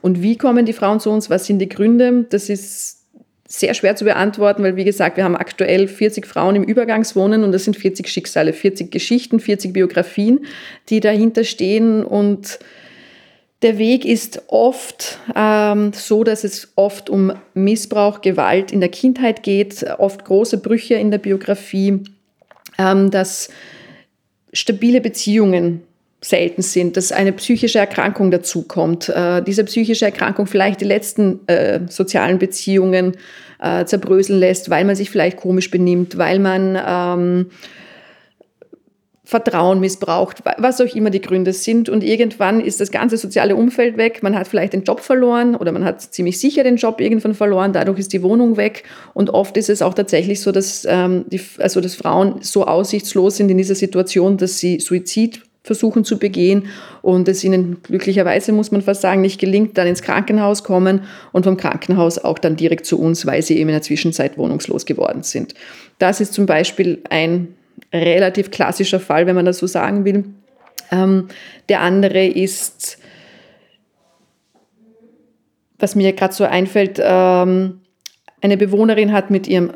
Und 0.00 0.20
wie 0.20 0.36
kommen 0.36 0.66
die 0.66 0.72
Frauen 0.72 0.98
zu 0.98 1.10
uns? 1.10 1.30
Was 1.30 1.46
sind 1.46 1.60
die 1.60 1.68
Gründe? 1.68 2.26
Das 2.28 2.48
ist 2.48 3.04
sehr 3.46 3.74
schwer 3.74 3.94
zu 3.94 4.04
beantworten, 4.04 4.64
weil 4.64 4.74
wie 4.74 4.84
gesagt, 4.84 5.16
wir 5.16 5.24
haben 5.24 5.36
aktuell 5.36 5.86
40 5.86 6.26
Frauen 6.26 6.56
im 6.56 6.64
Übergangswohnen 6.64 7.44
und 7.44 7.52
das 7.52 7.64
sind 7.64 7.76
40 7.76 8.08
Schicksale, 8.08 8.52
40 8.52 8.90
Geschichten, 8.90 9.38
40 9.38 9.72
Biografien, 9.72 10.46
die 10.88 11.00
dahinter 11.00 11.44
stehen 11.44 12.02
und 12.02 12.58
der 13.60 13.78
Weg 13.78 14.04
ist 14.04 14.42
oft 14.48 15.20
ähm, 15.36 15.92
so, 15.92 16.24
dass 16.24 16.42
es 16.42 16.72
oft 16.74 17.08
um 17.08 17.32
Missbrauch, 17.54 18.22
Gewalt 18.22 18.72
in 18.72 18.80
der 18.80 18.88
Kindheit 18.88 19.44
geht, 19.44 19.84
oft 19.98 20.24
große 20.24 20.58
Brüche 20.58 20.94
in 20.94 21.12
der 21.12 21.18
Biografie, 21.18 22.00
ähm, 22.78 23.10
dass 23.12 23.50
stabile 24.52 25.00
Beziehungen 25.00 25.82
selten 26.20 26.62
sind, 26.62 26.96
dass 26.96 27.10
eine 27.10 27.32
psychische 27.32 27.80
Erkrankung 27.80 28.30
dazukommt, 28.30 29.08
äh, 29.08 29.42
diese 29.42 29.64
psychische 29.64 30.04
Erkrankung 30.04 30.46
vielleicht 30.46 30.80
die 30.80 30.84
letzten 30.84 31.46
äh, 31.48 31.80
sozialen 31.88 32.38
Beziehungen 32.38 33.16
äh, 33.60 33.84
zerbröseln 33.84 34.38
lässt, 34.38 34.70
weil 34.70 34.84
man 34.84 34.94
sich 34.94 35.10
vielleicht 35.10 35.36
komisch 35.36 35.70
benimmt, 35.70 36.18
weil 36.18 36.38
man 36.38 36.78
ähm, 36.86 37.46
Vertrauen 39.32 39.80
missbraucht, 39.80 40.42
was 40.58 40.80
auch 40.80 40.94
immer 40.94 41.10
die 41.10 41.20
Gründe 41.20 41.52
sind. 41.52 41.88
Und 41.88 42.04
irgendwann 42.04 42.60
ist 42.60 42.80
das 42.80 42.90
ganze 42.90 43.16
soziale 43.16 43.56
Umfeld 43.56 43.96
weg. 43.96 44.22
Man 44.22 44.38
hat 44.38 44.46
vielleicht 44.46 44.74
den 44.74 44.84
Job 44.84 45.00
verloren 45.00 45.56
oder 45.56 45.72
man 45.72 45.84
hat 45.84 46.00
ziemlich 46.02 46.38
sicher 46.38 46.62
den 46.62 46.76
Job 46.76 47.00
irgendwann 47.00 47.34
verloren. 47.34 47.72
Dadurch 47.72 47.98
ist 47.98 48.12
die 48.12 48.22
Wohnung 48.22 48.56
weg. 48.56 48.84
Und 49.14 49.30
oft 49.30 49.56
ist 49.56 49.70
es 49.70 49.82
auch 49.82 49.94
tatsächlich 49.94 50.40
so, 50.40 50.52
dass, 50.52 50.86
ähm, 50.88 51.24
die, 51.28 51.40
also 51.58 51.80
dass 51.80 51.94
Frauen 51.94 52.36
so 52.42 52.66
aussichtslos 52.66 53.38
sind 53.38 53.50
in 53.50 53.56
dieser 53.56 53.74
Situation, 53.74 54.36
dass 54.36 54.58
sie 54.58 54.78
Suizid 54.78 55.40
versuchen 55.64 56.04
zu 56.04 56.18
begehen 56.18 56.66
und 57.02 57.28
es 57.28 57.42
ihnen 57.42 57.78
glücklicherweise, 57.82 58.52
muss 58.52 58.70
man 58.70 58.82
fast 58.82 59.00
sagen, 59.00 59.22
nicht 59.22 59.40
gelingt, 59.40 59.78
dann 59.78 59.86
ins 59.86 60.02
Krankenhaus 60.02 60.64
kommen 60.64 61.04
und 61.30 61.44
vom 61.44 61.56
Krankenhaus 61.56 62.18
auch 62.18 62.38
dann 62.38 62.56
direkt 62.56 62.84
zu 62.84 63.00
uns, 63.00 63.24
weil 63.26 63.42
sie 63.42 63.56
eben 63.58 63.70
in 63.70 63.74
der 63.74 63.82
Zwischenzeit 63.82 64.36
wohnungslos 64.36 64.86
geworden 64.86 65.22
sind. 65.22 65.54
Das 65.98 66.20
ist 66.20 66.34
zum 66.34 66.46
Beispiel 66.46 67.02
ein 67.08 67.54
relativ 67.92 68.50
klassischer 68.50 69.00
Fall, 69.00 69.26
wenn 69.26 69.36
man 69.36 69.44
das 69.44 69.58
so 69.58 69.66
sagen 69.66 70.04
will. 70.04 70.24
Ähm, 70.90 71.28
der 71.68 71.80
andere 71.80 72.26
ist, 72.26 72.98
was 75.78 75.94
mir 75.94 76.12
gerade 76.12 76.34
so 76.34 76.44
einfällt, 76.44 77.00
ähm, 77.02 77.80
eine 78.40 78.56
Bewohnerin 78.56 79.12
hat 79.12 79.30
mit 79.30 79.46
ihrem 79.46 79.70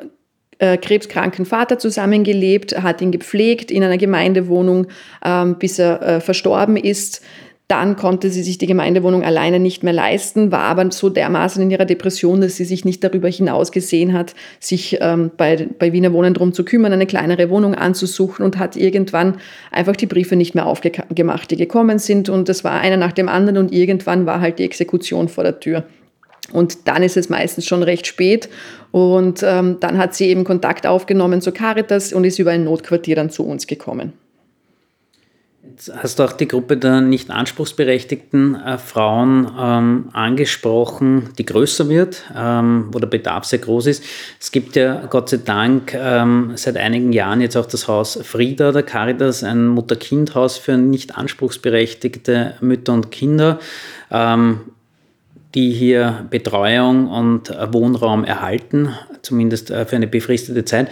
äh, 0.59 0.77
krebskranken 0.77 1.45
Vater 1.45 1.79
zusammengelebt, 1.79 2.83
hat 2.83 3.01
ihn 3.01 3.13
gepflegt 3.13 3.71
in 3.71 3.83
einer 3.83 3.99
Gemeindewohnung, 3.99 4.87
ähm, 5.25 5.59
bis 5.59 5.79
er 5.79 6.03
äh, 6.03 6.21
verstorben 6.21 6.77
ist. 6.77 7.23
Dann 7.69 7.97
konnte 7.97 8.31
sie 8.31 8.45
sich 8.45 8.59
die 8.59 8.69
Gemeindewohnung 8.69 9.25
alleine 9.25 9.59
nicht 9.59 9.83
mehr 9.83 9.93
leisten, 9.93 10.53
war 10.53 10.61
aber 10.61 10.93
so 10.93 11.09
dermaßen 11.09 11.61
in 11.61 11.71
ihrer 11.73 11.85
Depression, 11.85 12.41
dass 12.41 12.55
sie 12.55 12.65
sich 12.65 12.85
nicht 12.85 13.03
darüber 13.03 13.29
hinaus 13.29 13.73
gesehen 13.73 14.13
hat, 14.13 14.35
sich 14.61 14.99
ähm, 15.01 15.33
bei, 15.37 15.67
bei 15.77 15.93
Wiener 15.93 16.13
Wohnen 16.13 16.33
darum 16.33 16.53
zu 16.53 16.65
kümmern, 16.65 16.93
eine 16.93 17.07
kleinere 17.07 17.51
Wohnung 17.51 17.75
anzusuchen 17.75 18.45
und 18.45 18.59
hat 18.59 18.77
irgendwann 18.77 19.39
einfach 19.73 19.97
die 19.97 20.07
Briefe 20.07 20.37
nicht 20.37 20.55
mehr 20.55 20.67
aufgemacht, 20.67 21.51
die 21.51 21.57
gekommen 21.57 21.99
sind. 21.99 22.29
Und 22.29 22.49
das 22.49 22.63
war 22.63 22.81
einer 22.81 22.97
nach 22.97 23.13
dem 23.13 23.29
anderen 23.29 23.59
und 23.59 23.73
irgendwann 23.73 24.27
war 24.27 24.41
halt 24.41 24.61
die 24.61 24.65
Exekution 24.65 25.29
vor 25.29 25.43
der 25.43 25.59
Tür. 25.59 25.85
Und 26.53 26.87
dann 26.87 27.03
ist 27.03 27.17
es 27.17 27.29
meistens 27.29 27.67
schon 27.67 27.83
recht 27.83 28.07
spät. 28.07 28.49
Und 28.93 29.43
ähm, 29.43 29.79
dann 29.81 29.99
hat 29.99 30.15
sie 30.15 30.27
eben 30.27 30.45
Kontakt 30.45 30.87
aufgenommen 30.87 31.41
zur 31.41 31.53
Caritas 31.53 32.13
und 32.13 32.23
ist 32.23 32.39
über 32.39 32.53
ein 32.53 32.63
Notquartier 32.63 33.17
dann 33.17 33.31
zu 33.31 33.45
uns 33.45 33.67
gekommen. 33.67 34.13
Hast 35.97 36.19
du 36.19 36.25
auch 36.25 36.33
die 36.33 36.49
Gruppe 36.49 36.77
der 36.77 37.01
nicht 37.01 37.31
anspruchsberechtigten 37.31 38.55
äh, 38.55 38.79
Frauen 38.79 39.51
ähm, 39.59 40.09
angesprochen, 40.13 41.31
die 41.39 41.47
größer 41.47 41.89
wird, 41.89 42.25
ähm, 42.37 42.89
wo 42.93 42.99
der 42.99 43.07
Bedarf 43.07 43.45
sehr 43.45 43.59
groß 43.59 43.87
ist. 43.87 44.05
Es 44.41 44.53
gibt 44.53 44.77
ja 44.77 45.07
Gott 45.07 45.29
sei 45.29 45.39
Dank 45.45 45.95
ähm, 45.95 46.53
seit 46.55 46.77
einigen 46.77 47.13
Jahren 47.13 47.41
jetzt 47.41 47.57
auch 47.57 47.67
das 47.67 47.89
Haus 47.89 48.19
Frieda 48.23 48.73
der 48.73 48.83
Caritas, 48.83 49.45
ein 49.45 49.67
Mutter-Kind-Haus 49.69 50.59
für 50.59 50.77
nicht 50.77 51.17
anspruchsberechtigte 51.17 52.55
Mütter 52.61 52.93
und 52.93 53.11
Kinder. 53.11 53.59
Ähm, 54.11 54.61
die 55.55 55.73
hier 55.73 56.27
Betreuung 56.29 57.09
und 57.09 57.51
Wohnraum 57.73 58.25
erhalten, 58.25 58.91
zumindest 59.23 59.71
äh, 59.71 59.87
für 59.87 59.97
eine 59.97 60.07
befristete 60.07 60.67
Zeit. 60.67 60.91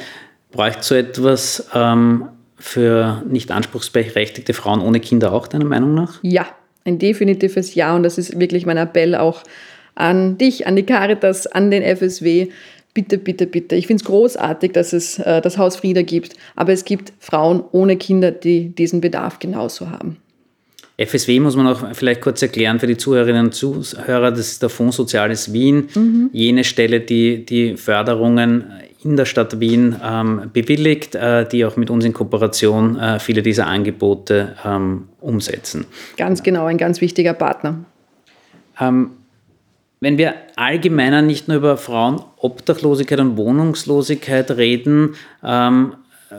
Bräuchte 0.52 0.82
so 0.82 0.94
etwas 0.94 1.68
ähm, 1.74 2.28
für 2.64 3.22
nicht 3.28 3.50
anspruchsberechtigte 3.50 4.54
Frauen 4.54 4.80
ohne 4.80 4.98
Kinder 4.98 5.34
auch, 5.34 5.46
deiner 5.46 5.66
Meinung 5.66 5.92
nach? 5.92 6.18
Ja, 6.22 6.46
ein 6.84 6.98
definitives 6.98 7.74
Ja. 7.74 7.94
Und 7.94 8.04
das 8.04 8.16
ist 8.16 8.40
wirklich 8.40 8.64
mein 8.64 8.78
Appell 8.78 9.14
auch 9.14 9.42
an 9.94 10.38
dich, 10.38 10.66
an 10.66 10.74
die 10.74 10.84
Caritas, 10.84 11.46
an 11.46 11.70
den 11.70 11.82
FSW. 11.82 12.48
Bitte, 12.94 13.18
bitte, 13.18 13.46
bitte. 13.46 13.76
Ich 13.76 13.86
finde 13.86 14.00
es 14.02 14.06
großartig, 14.06 14.72
dass 14.72 14.94
es 14.94 15.18
äh, 15.18 15.42
das 15.42 15.58
Haus 15.58 15.76
Frieda 15.76 16.00
gibt, 16.00 16.36
aber 16.56 16.72
es 16.72 16.86
gibt 16.86 17.12
Frauen 17.18 17.62
ohne 17.72 17.96
Kinder, 17.96 18.30
die 18.30 18.70
diesen 18.70 19.02
Bedarf 19.02 19.40
genauso 19.40 19.90
haben. 19.90 20.16
FSW 20.96 21.40
muss 21.40 21.56
man 21.56 21.66
auch 21.66 21.94
vielleicht 21.94 22.22
kurz 22.22 22.40
erklären 22.40 22.80
für 22.80 22.86
die 22.86 22.96
Zuhörerinnen 22.96 23.46
und 23.46 23.54
Zuhörer, 23.54 24.30
das 24.30 24.52
ist 24.52 24.62
der 24.62 24.68
Fonds 24.70 24.96
Soziales 24.96 25.52
Wien, 25.52 25.88
mhm. 25.94 26.30
jene 26.32 26.64
Stelle, 26.64 27.00
die 27.00 27.44
die 27.44 27.76
Förderungen 27.76 28.64
in 29.04 29.16
der 29.16 29.26
Stadt 29.26 29.60
Wien 29.60 29.96
ähm, 30.02 30.50
bewilligt, 30.52 31.14
äh, 31.14 31.46
die 31.46 31.64
auch 31.64 31.76
mit 31.76 31.90
uns 31.90 32.04
in 32.04 32.12
Kooperation 32.12 32.98
äh, 32.98 33.18
viele 33.18 33.42
dieser 33.42 33.66
Angebote 33.66 34.56
ähm, 34.64 35.08
umsetzen. 35.20 35.86
Ganz 36.16 36.42
genau, 36.42 36.66
ein 36.66 36.78
ganz 36.78 37.00
wichtiger 37.00 37.34
Partner. 37.34 37.84
Ähm, 38.80 39.10
wenn 40.00 40.18
wir 40.18 40.34
allgemeiner 40.56 41.22
nicht 41.22 41.48
nur 41.48 41.56
über 41.58 41.76
Frauenobdachlosigkeit 41.76 43.20
und 43.20 43.36
Wohnungslosigkeit 43.36 44.50
reden, 44.50 45.14
ähm, 45.42 45.94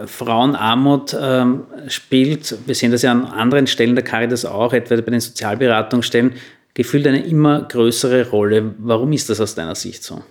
Frauenarmut 0.05 1.15
ähm, 1.19 1.63
spielt, 1.87 2.57
wir 2.67 2.75
sehen 2.75 2.91
das 2.91 3.01
ja 3.01 3.11
an 3.11 3.25
anderen 3.25 3.65
Stellen 3.67 3.95
der 3.95 4.03
Caritas 4.03 4.45
auch, 4.45 4.73
etwa 4.73 4.95
bei 4.95 5.11
den 5.11 5.19
Sozialberatungsstellen, 5.19 6.33
gefühlt 6.73 7.07
eine 7.07 7.25
immer 7.25 7.61
größere 7.61 8.29
Rolle. 8.29 8.75
Warum 8.77 9.13
ist 9.13 9.29
das 9.29 9.39
aus 9.39 9.55
deiner 9.55 9.75
Sicht 9.75 10.03
so? 10.03 10.21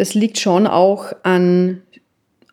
Das 0.00 0.14
liegt 0.14 0.38
schon 0.38 0.66
auch 0.66 1.12
an, 1.24 1.82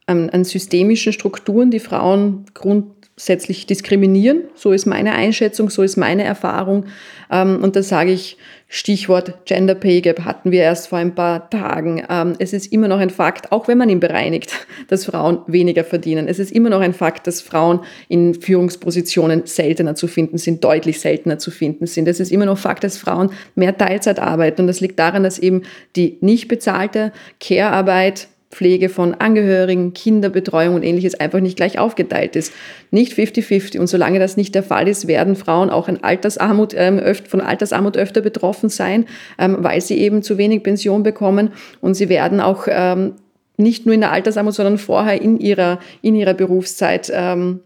an, 0.06 0.30
an 0.32 0.44
systemischen 0.44 1.13
Strukturen, 1.13 1.72
die 1.72 1.80
Frauen 1.80 2.44
grundsätzlich 2.54 3.66
diskriminieren. 3.66 4.50
So 4.54 4.74
ist 4.74 4.86
meine 4.86 5.13
Einschätzung, 5.13 5.70
so 5.70 5.82
ist 5.82 5.96
meine 5.96 6.25
Erfahrung. 6.25 6.88
Ähm, 7.32 7.63
und 7.63 7.77
da 7.77 7.84
sage 7.84 8.12
ich, 8.12 8.36
Stichwort 8.70 9.46
Gender 9.46 9.76
Pay 9.76 10.02
Gap 10.02 10.26
hatten 10.26 10.52
wir 10.52 10.62
erst 10.62 10.90
vor 10.90 10.98
ein 10.98 11.16
paar 11.16 11.50
Tagen. 11.50 12.04
Ähm, 12.10 12.36
es 12.38 12.52
ist 12.52 12.74
immer 12.74 12.90
noch 12.90 13.00
ein 13.00 13.10
Fakt, 13.10 13.52
auch 13.54 13.70
wenn 13.70 13.78
man 13.78 13.90
ihn 13.90 14.02
bereinigt, 14.02 14.52
dass 14.90 15.06
Frauen 15.06 15.40
weniger 15.48 15.86
verdienen. 15.86 16.28
Es 16.28 16.38
ist 16.38 16.52
immer 16.52 16.70
noch 16.70 16.82
ein 16.82 16.94
Fakt, 16.94 17.28
dass 17.28 17.42
Frauen 17.42 17.80
in 18.10 18.34
Führungspositionen 18.34 19.46
seltener 19.46 19.96
zu 19.96 20.08
finden 20.08 20.38
sind, 20.38 20.64
deutlich 20.66 21.00
seltener 21.00 21.40
zu 21.40 21.50
finden 21.50 21.88
sind. 21.88 22.10
Es 22.10 22.20
ist 22.20 22.32
immer 22.32 22.46
noch 22.46 22.58
Fakt, 22.58 22.84
dass 22.84 22.98
Frauen 22.98 23.32
mehr 23.56 23.78
Teilzeit 23.78 24.20
arbeiten. 24.20 24.62
Und 24.62 24.68
das 24.68 24.82
liegt 24.82 25.00
daran, 25.00 25.24
dass 25.24 25.40
eben 25.40 25.62
die 25.96 26.18
nicht 26.20 26.50
bezahlte 26.50 27.14
Care-Arbeit 27.40 28.28
Pflege 28.50 28.88
von 28.88 29.13
Angehörigen, 29.13 29.94
Kinderbetreuung 29.94 30.75
und 30.75 30.84
ähnliches 30.84 31.20
einfach 31.20 31.42
nicht 31.42 31.58
gleich 31.58 31.80
aufgeteilt 31.80 32.36
ist. 32.36 32.54
Nicht 32.92 33.13
50-50. 33.13 33.77
Und 33.77 33.88
solange 33.88 34.20
das 34.20 34.38
nicht 34.38 34.56
der 34.56 34.63
Fall 34.63 34.88
ist, 34.88 35.08
werden 35.08 35.36
Frauen 35.36 35.70
auch 35.70 35.89
in 35.89 36.04
Altersarmut, 36.04 36.74
ähm, 36.75 36.98
öfter, 36.98 37.30
von 37.30 37.42
Altersarmut 37.42 37.98
öfter 37.98 38.22
betroffen 38.22 38.70
sein, 38.70 39.06
ähm, 39.38 39.58
weil 39.60 39.82
sie 39.82 39.98
eben 39.98 40.24
zu 40.24 40.38
wenig 40.38 40.63
Pension 40.63 41.04
bekommen. 41.04 41.51
Und 41.82 41.96
sie 41.96 42.08
werden 42.08 42.39
auch 42.39 42.68
ähm, 42.70 43.16
nicht 43.58 43.86
nur 43.86 43.94
in 43.94 44.01
der 44.01 44.12
Altersarmut, 44.12 44.54
sondern 44.54 44.77
vorher 44.77 45.22
in 45.22 45.39
ihrer, 45.39 45.80
in 46.01 46.16
ihrer 46.16 46.34
Berufszeit 46.34 47.12
ähm, 47.13 47.60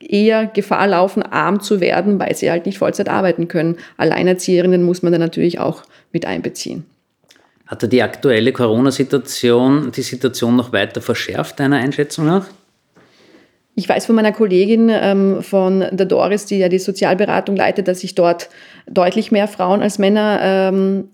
eher 0.00 0.46
Gefahr 0.46 0.86
laufen, 0.86 1.22
arm 1.22 1.60
zu 1.60 1.80
werden, 1.80 2.20
weil 2.20 2.36
sie 2.36 2.50
halt 2.50 2.66
nicht 2.66 2.78
Vollzeit 2.78 3.08
arbeiten 3.08 3.48
können. 3.48 3.76
Alleinerzieherinnen 3.96 4.84
muss 4.84 5.02
man 5.02 5.12
da 5.12 5.18
natürlich 5.18 5.58
auch 5.58 5.82
mit 6.12 6.26
einbeziehen. 6.26 6.84
Hatte 7.68 7.86
die 7.86 8.02
aktuelle 8.02 8.52
Corona-Situation 8.52 9.92
die 9.92 10.02
Situation 10.02 10.56
noch 10.56 10.72
weiter 10.72 11.02
verschärft, 11.02 11.60
deiner 11.60 11.76
Einschätzung 11.76 12.24
nach? 12.24 12.46
Ich 13.74 13.86
weiß 13.86 14.06
von 14.06 14.16
meiner 14.16 14.32
Kollegin, 14.32 14.88
ähm, 14.90 15.42
von 15.42 15.84
der 15.92 16.06
Doris, 16.06 16.46
die 16.46 16.58
ja 16.58 16.70
die 16.70 16.78
Sozialberatung 16.78 17.54
leitet, 17.54 17.86
dass 17.86 18.00
sich 18.00 18.14
dort 18.14 18.48
deutlich 18.86 19.30
mehr 19.30 19.46
Frauen 19.46 19.82
als 19.82 19.98
Männer 19.98 20.40
ähm, 20.42 21.10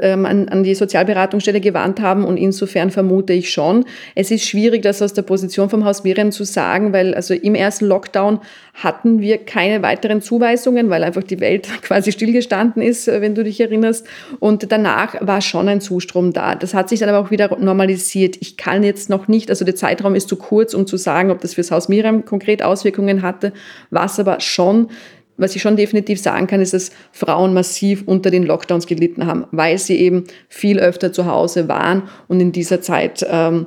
an, 0.00 0.48
an 0.48 0.62
die 0.64 0.74
Sozialberatungsstelle 0.74 1.60
gewandt 1.60 2.00
haben 2.00 2.24
und 2.24 2.36
insofern 2.36 2.90
vermute 2.90 3.32
ich 3.32 3.50
schon. 3.50 3.84
Es 4.14 4.30
ist 4.30 4.44
schwierig, 4.44 4.82
das 4.82 5.00
aus 5.02 5.12
der 5.12 5.22
Position 5.22 5.70
vom 5.70 5.84
Haus 5.84 6.02
Miriam 6.02 6.32
zu 6.32 6.44
sagen, 6.44 6.92
weil 6.92 7.14
also 7.14 7.32
im 7.34 7.54
ersten 7.54 7.86
Lockdown 7.86 8.40
hatten 8.74 9.20
wir 9.20 9.38
keine 9.38 9.82
weiteren 9.82 10.20
Zuweisungen, 10.20 10.90
weil 10.90 11.04
einfach 11.04 11.22
die 11.22 11.38
Welt 11.38 11.68
quasi 11.82 12.10
stillgestanden 12.10 12.82
ist, 12.82 13.06
äh, 13.06 13.20
wenn 13.20 13.34
du 13.34 13.44
dich 13.44 13.60
erinnerst. 13.60 14.06
Und 14.40 14.72
danach 14.72 15.14
war 15.20 15.40
schon 15.40 15.68
ein 15.68 15.80
Zustrom 15.80 16.32
da. 16.32 16.56
Das 16.56 16.74
hat 16.74 16.88
sich 16.88 17.00
dann 17.00 17.08
aber 17.08 17.20
auch 17.20 17.30
wieder 17.30 17.56
normalisiert. 17.58 18.38
Ich 18.40 18.56
kann 18.56 18.82
jetzt 18.82 19.10
noch 19.10 19.28
nicht, 19.28 19.48
also 19.48 19.64
der 19.64 19.76
Zeitraum 19.76 20.14
ist 20.16 20.28
zu 20.28 20.36
kurz, 20.36 20.74
um 20.74 20.86
zu 20.86 20.96
sagen, 20.96 21.30
ob 21.30 21.40
das 21.40 21.54
fürs 21.54 21.70
Haus 21.70 21.88
Miriam 21.88 22.24
konkret 22.24 22.62
Auswirkungen 22.62 23.22
hatte, 23.22 23.52
was 23.90 24.18
aber 24.18 24.40
schon 24.40 24.88
was 25.36 25.56
ich 25.56 25.62
schon 25.62 25.76
definitiv 25.76 26.20
sagen 26.20 26.46
kann, 26.46 26.60
ist, 26.60 26.74
dass 26.74 26.90
Frauen 27.10 27.54
massiv 27.54 28.04
unter 28.06 28.30
den 28.30 28.44
Lockdowns 28.44 28.86
gelitten 28.86 29.26
haben, 29.26 29.46
weil 29.50 29.78
sie 29.78 29.98
eben 29.98 30.24
viel 30.48 30.78
öfter 30.78 31.12
zu 31.12 31.26
Hause 31.26 31.68
waren 31.68 32.04
und 32.28 32.40
in 32.40 32.52
dieser 32.52 32.80
Zeit 32.80 33.24
ähm, 33.28 33.66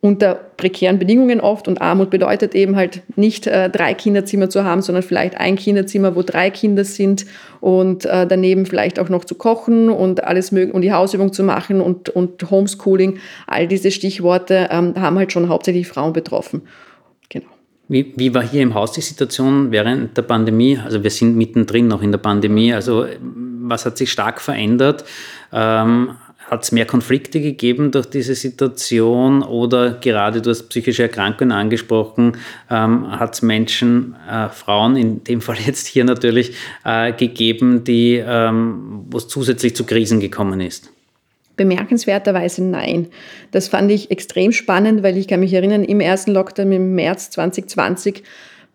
unter 0.00 0.34
prekären 0.34 0.98
Bedingungen 0.98 1.40
oft. 1.40 1.68
Und 1.68 1.80
Armut 1.80 2.10
bedeutet 2.10 2.54
eben 2.54 2.76
halt 2.76 3.02
nicht 3.16 3.46
äh, 3.46 3.68
drei 3.68 3.94
Kinderzimmer 3.94 4.48
zu 4.48 4.64
haben, 4.64 4.82
sondern 4.82 5.02
vielleicht 5.02 5.36
ein 5.36 5.56
Kinderzimmer, 5.56 6.14
wo 6.14 6.22
drei 6.22 6.50
Kinder 6.50 6.84
sind 6.84 7.26
und 7.60 8.04
äh, 8.04 8.26
daneben 8.26 8.66
vielleicht 8.66 8.98
auch 8.98 9.08
noch 9.08 9.24
zu 9.24 9.34
kochen 9.34 9.90
und 9.90 10.24
alles 10.24 10.52
und 10.52 10.80
die 10.82 10.92
Hausübung 10.92 11.32
zu 11.32 11.42
machen 11.42 11.80
und, 11.80 12.08
und 12.08 12.50
Homeschooling. 12.50 13.18
All 13.46 13.66
diese 13.66 13.90
Stichworte 13.90 14.68
ähm, 14.70 14.94
haben 14.96 15.18
halt 15.18 15.32
schon 15.32 15.48
hauptsächlich 15.48 15.88
Frauen 15.88 16.12
betroffen. 16.12 16.62
Wie, 17.88 18.12
wie 18.16 18.34
war 18.34 18.42
hier 18.42 18.62
im 18.62 18.74
Haus 18.74 18.92
die 18.92 19.00
Situation 19.00 19.70
während 19.70 20.16
der 20.16 20.22
Pandemie? 20.22 20.78
Also 20.78 21.02
wir 21.02 21.10
sind 21.10 21.36
mittendrin 21.36 21.86
noch 21.86 22.02
in 22.02 22.10
der 22.10 22.18
Pandemie. 22.18 22.72
Also 22.72 23.06
was 23.20 23.86
hat 23.86 23.96
sich 23.96 24.10
stark 24.10 24.40
verändert? 24.40 25.04
Ähm, 25.52 26.16
hat 26.50 26.62
es 26.62 26.72
mehr 26.72 26.86
Konflikte 26.86 27.40
gegeben 27.40 27.90
durch 27.90 28.06
diese 28.06 28.34
Situation 28.34 29.42
oder 29.42 29.94
gerade 29.94 30.40
du 30.40 30.50
hast 30.50 30.68
psychische 30.68 31.02
Erkrankungen 31.02 31.52
angesprochen, 31.52 32.36
ähm, 32.70 33.10
hat 33.18 33.34
es 33.34 33.42
Menschen, 33.42 34.14
äh, 34.30 34.48
Frauen 34.48 34.96
in 34.96 35.24
dem 35.24 35.40
Fall 35.40 35.56
jetzt 35.66 35.86
hier 35.86 36.04
natürlich, 36.04 36.54
äh, 36.84 37.12
gegeben, 37.12 37.84
die, 37.84 38.22
ähm, 38.24 39.06
wo 39.10 39.18
es 39.18 39.28
zusätzlich 39.28 39.74
zu 39.74 39.84
Krisen 39.84 40.20
gekommen 40.20 40.60
ist? 40.60 40.92
Bemerkenswerterweise 41.56 42.62
nein. 42.62 43.08
Das 43.50 43.68
fand 43.68 43.90
ich 43.90 44.10
extrem 44.10 44.52
spannend, 44.52 45.02
weil 45.02 45.16
ich 45.16 45.28
kann 45.28 45.40
mich 45.40 45.54
erinnern, 45.54 45.84
im 45.84 46.00
ersten 46.00 46.32
Lockdown 46.32 46.70
im 46.72 46.94
März 46.94 47.30
2020 47.30 48.22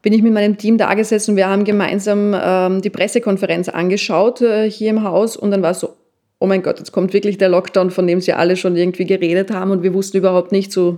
bin 0.01 0.13
ich 0.13 0.23
mit 0.23 0.33
meinem 0.33 0.57
Team 0.57 0.77
da 0.77 0.93
gesessen 0.93 1.31
und 1.31 1.38
wir 1.38 1.47
haben 1.47 1.63
gemeinsam 1.63 2.35
ähm, 2.35 2.81
die 2.81 2.89
Pressekonferenz 2.89 3.69
angeschaut 3.69 4.41
äh, 4.41 4.69
hier 4.69 4.89
im 4.89 5.03
Haus 5.03 5.38
und 5.38 5.51
dann 5.51 5.61
war 5.61 5.71
es 5.71 5.79
so, 5.79 5.95
oh 6.39 6.47
mein 6.47 6.63
Gott, 6.63 6.79
jetzt 6.79 6.91
kommt 6.91 7.13
wirklich 7.13 7.38
der 7.38 7.50
Lockdown, 7.50 7.91
von 7.91 8.07
dem 8.07 8.19
sie 8.19 8.33
alle 8.33 8.57
schon 8.57 8.75
irgendwie 8.75 9.05
geredet 9.05 9.51
haben 9.51 9.69
und 9.69 9.83
wir 9.83 9.93
wussten 9.93 10.17
überhaupt 10.17 10.51
nicht 10.51 10.71
so, 10.71 10.97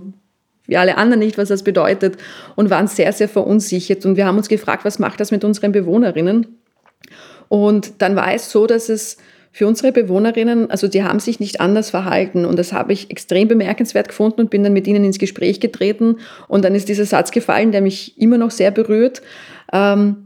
wie 0.66 0.78
alle 0.78 0.96
anderen 0.96 1.20
nicht, 1.20 1.36
was 1.36 1.48
das 1.48 1.62
bedeutet 1.62 2.16
und 2.56 2.70
waren 2.70 2.86
sehr, 2.86 3.12
sehr 3.12 3.28
verunsichert 3.28 4.06
und 4.06 4.16
wir 4.16 4.24
haben 4.24 4.38
uns 4.38 4.48
gefragt, 4.48 4.86
was 4.86 4.98
macht 4.98 5.20
das 5.20 5.30
mit 5.30 5.44
unseren 5.44 5.72
Bewohnerinnen? 5.72 6.58
Und 7.48 8.00
dann 8.00 8.16
war 8.16 8.32
es 8.32 8.50
so, 8.50 8.66
dass 8.66 8.88
es 8.88 9.18
für 9.56 9.68
unsere 9.68 9.92
Bewohnerinnen, 9.92 10.68
also 10.68 10.88
die 10.88 11.04
haben 11.04 11.20
sich 11.20 11.38
nicht 11.38 11.60
anders 11.60 11.90
verhalten 11.90 12.44
und 12.44 12.58
das 12.58 12.72
habe 12.72 12.92
ich 12.92 13.12
extrem 13.12 13.46
bemerkenswert 13.46 14.08
gefunden 14.08 14.40
und 14.40 14.50
bin 14.50 14.64
dann 14.64 14.72
mit 14.72 14.88
ihnen 14.88 15.04
ins 15.04 15.20
Gespräch 15.20 15.60
getreten 15.60 16.16
und 16.48 16.64
dann 16.64 16.74
ist 16.74 16.88
dieser 16.88 17.04
Satz 17.04 17.30
gefallen, 17.30 17.70
der 17.70 17.80
mich 17.80 18.20
immer 18.20 18.36
noch 18.36 18.50
sehr 18.50 18.72
berührt. 18.72 19.22
Ähm, 19.72 20.16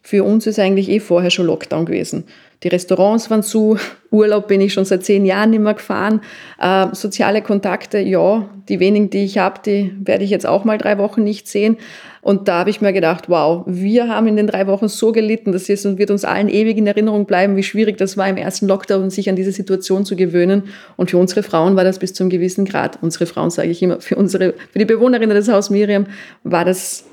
für 0.00 0.24
uns 0.24 0.46
ist 0.46 0.58
eigentlich 0.58 0.88
eh 0.88 1.00
vorher 1.00 1.28
schon 1.30 1.44
Lockdown 1.44 1.84
gewesen. 1.84 2.24
Die 2.62 2.68
Restaurants 2.68 3.28
waren 3.28 3.42
zu, 3.42 3.76
Urlaub 4.10 4.48
bin 4.48 4.62
ich 4.62 4.72
schon 4.72 4.86
seit 4.86 5.04
zehn 5.04 5.26
Jahren 5.26 5.50
nicht 5.50 5.60
mehr 5.60 5.74
gefahren. 5.74 6.22
Äh, 6.58 6.86
soziale 6.92 7.42
Kontakte, 7.42 7.98
ja, 7.98 8.48
die 8.70 8.80
wenigen, 8.80 9.10
die 9.10 9.24
ich 9.24 9.36
habe, 9.36 9.60
die 9.66 9.94
werde 10.02 10.24
ich 10.24 10.30
jetzt 10.30 10.46
auch 10.46 10.64
mal 10.64 10.78
drei 10.78 10.96
Wochen 10.96 11.24
nicht 11.24 11.46
sehen. 11.46 11.76
Und 12.20 12.48
da 12.48 12.60
habe 12.60 12.70
ich 12.70 12.80
mir 12.80 12.92
gedacht, 12.92 13.28
wow, 13.28 13.64
wir 13.66 14.08
haben 14.08 14.26
in 14.26 14.36
den 14.36 14.46
drei 14.46 14.66
Wochen 14.66 14.88
so 14.88 15.12
gelitten, 15.12 15.52
das 15.52 15.68
ist 15.68 15.86
und 15.86 15.98
wird 15.98 16.10
uns 16.10 16.24
allen 16.24 16.48
ewig 16.48 16.76
in 16.76 16.86
Erinnerung 16.86 17.26
bleiben, 17.26 17.56
wie 17.56 17.62
schwierig 17.62 17.96
das 17.98 18.16
war 18.16 18.28
im 18.28 18.36
ersten 18.36 18.66
Lockdown, 18.66 19.10
sich 19.10 19.28
an 19.28 19.36
diese 19.36 19.52
Situation 19.52 20.04
zu 20.04 20.16
gewöhnen. 20.16 20.64
Und 20.96 21.10
für 21.10 21.18
unsere 21.18 21.42
Frauen 21.42 21.76
war 21.76 21.84
das 21.84 21.98
bis 21.98 22.14
zu 22.14 22.22
einem 22.22 22.30
gewissen 22.30 22.64
Grad, 22.64 22.98
unsere 23.02 23.26
Frauen 23.26 23.50
sage 23.50 23.70
ich 23.70 23.82
immer, 23.82 24.00
für 24.00 24.16
unsere, 24.16 24.54
für 24.72 24.78
die 24.78 24.84
Bewohnerinnen 24.84 25.36
des 25.36 25.48
Haus 25.48 25.70
Miriam 25.70 26.06
war 26.44 26.64
das 26.64 27.04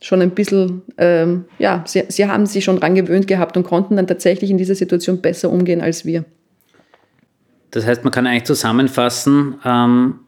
schon 0.00 0.20
ein 0.20 0.30
bisschen, 0.30 0.82
ähm, 0.98 1.44
ja, 1.58 1.82
sie, 1.86 2.04
sie 2.08 2.26
haben 2.26 2.46
sich 2.46 2.64
schon 2.64 2.78
dran 2.78 2.94
gewöhnt 2.94 3.26
gehabt 3.26 3.56
und 3.56 3.64
konnten 3.64 3.96
dann 3.96 4.06
tatsächlich 4.06 4.50
in 4.50 4.58
dieser 4.58 4.74
Situation 4.74 5.20
besser 5.20 5.50
umgehen 5.50 5.80
als 5.80 6.04
wir. 6.04 6.24
Das 7.70 7.86
heißt, 7.86 8.04
man 8.04 8.12
kann 8.12 8.26
eigentlich 8.26 8.44
zusammenfassen, 8.44 9.56
ähm, 9.64 10.20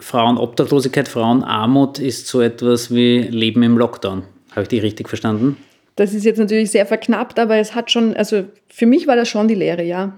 Frauenobdachlosigkeit, 0.00 1.08
Frauenarmut 1.08 1.98
ist 1.98 2.26
so 2.26 2.40
etwas 2.40 2.94
wie 2.94 3.20
Leben 3.22 3.62
im 3.62 3.78
Lockdown. 3.78 4.22
Habe 4.52 4.62
ich 4.62 4.68
die 4.68 4.78
richtig 4.78 5.08
verstanden? 5.08 5.56
Das 5.96 6.12
ist 6.12 6.24
jetzt 6.24 6.38
natürlich 6.38 6.70
sehr 6.70 6.86
verknappt, 6.86 7.38
aber 7.38 7.56
es 7.56 7.74
hat 7.74 7.90
schon, 7.90 8.14
also 8.14 8.44
für 8.68 8.86
mich 8.86 9.06
war 9.06 9.16
das 9.16 9.28
schon 9.28 9.48
die 9.48 9.54
Lehre, 9.54 9.82
ja 9.82 10.14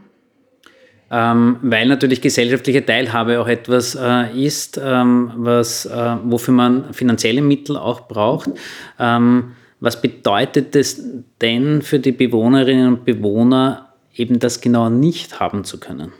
ähm, 1.10 1.56
weil 1.62 1.88
natürlich 1.88 2.20
gesellschaftliche 2.20 2.84
Teilhabe 2.84 3.40
auch 3.40 3.48
etwas 3.48 3.94
äh, 3.94 4.30
ist, 4.38 4.80
ähm, 4.82 5.32
was, 5.36 5.86
äh, 5.86 6.16
wofür 6.24 6.54
man 6.54 6.92
finanzielle 6.92 7.40
Mittel 7.40 7.76
auch 7.76 8.08
braucht. 8.08 8.50
Ähm, 8.98 9.52
was 9.80 10.00
bedeutet 10.02 10.74
es 10.76 11.00
denn 11.40 11.82
für 11.82 11.98
die 11.98 12.12
Bewohnerinnen 12.12 12.88
und 12.88 13.04
Bewohner, 13.04 13.92
eben 14.14 14.38
das 14.38 14.60
genau 14.60 14.90
nicht 14.90 15.40
haben 15.40 15.64
zu 15.64 15.78
können? 15.78 16.12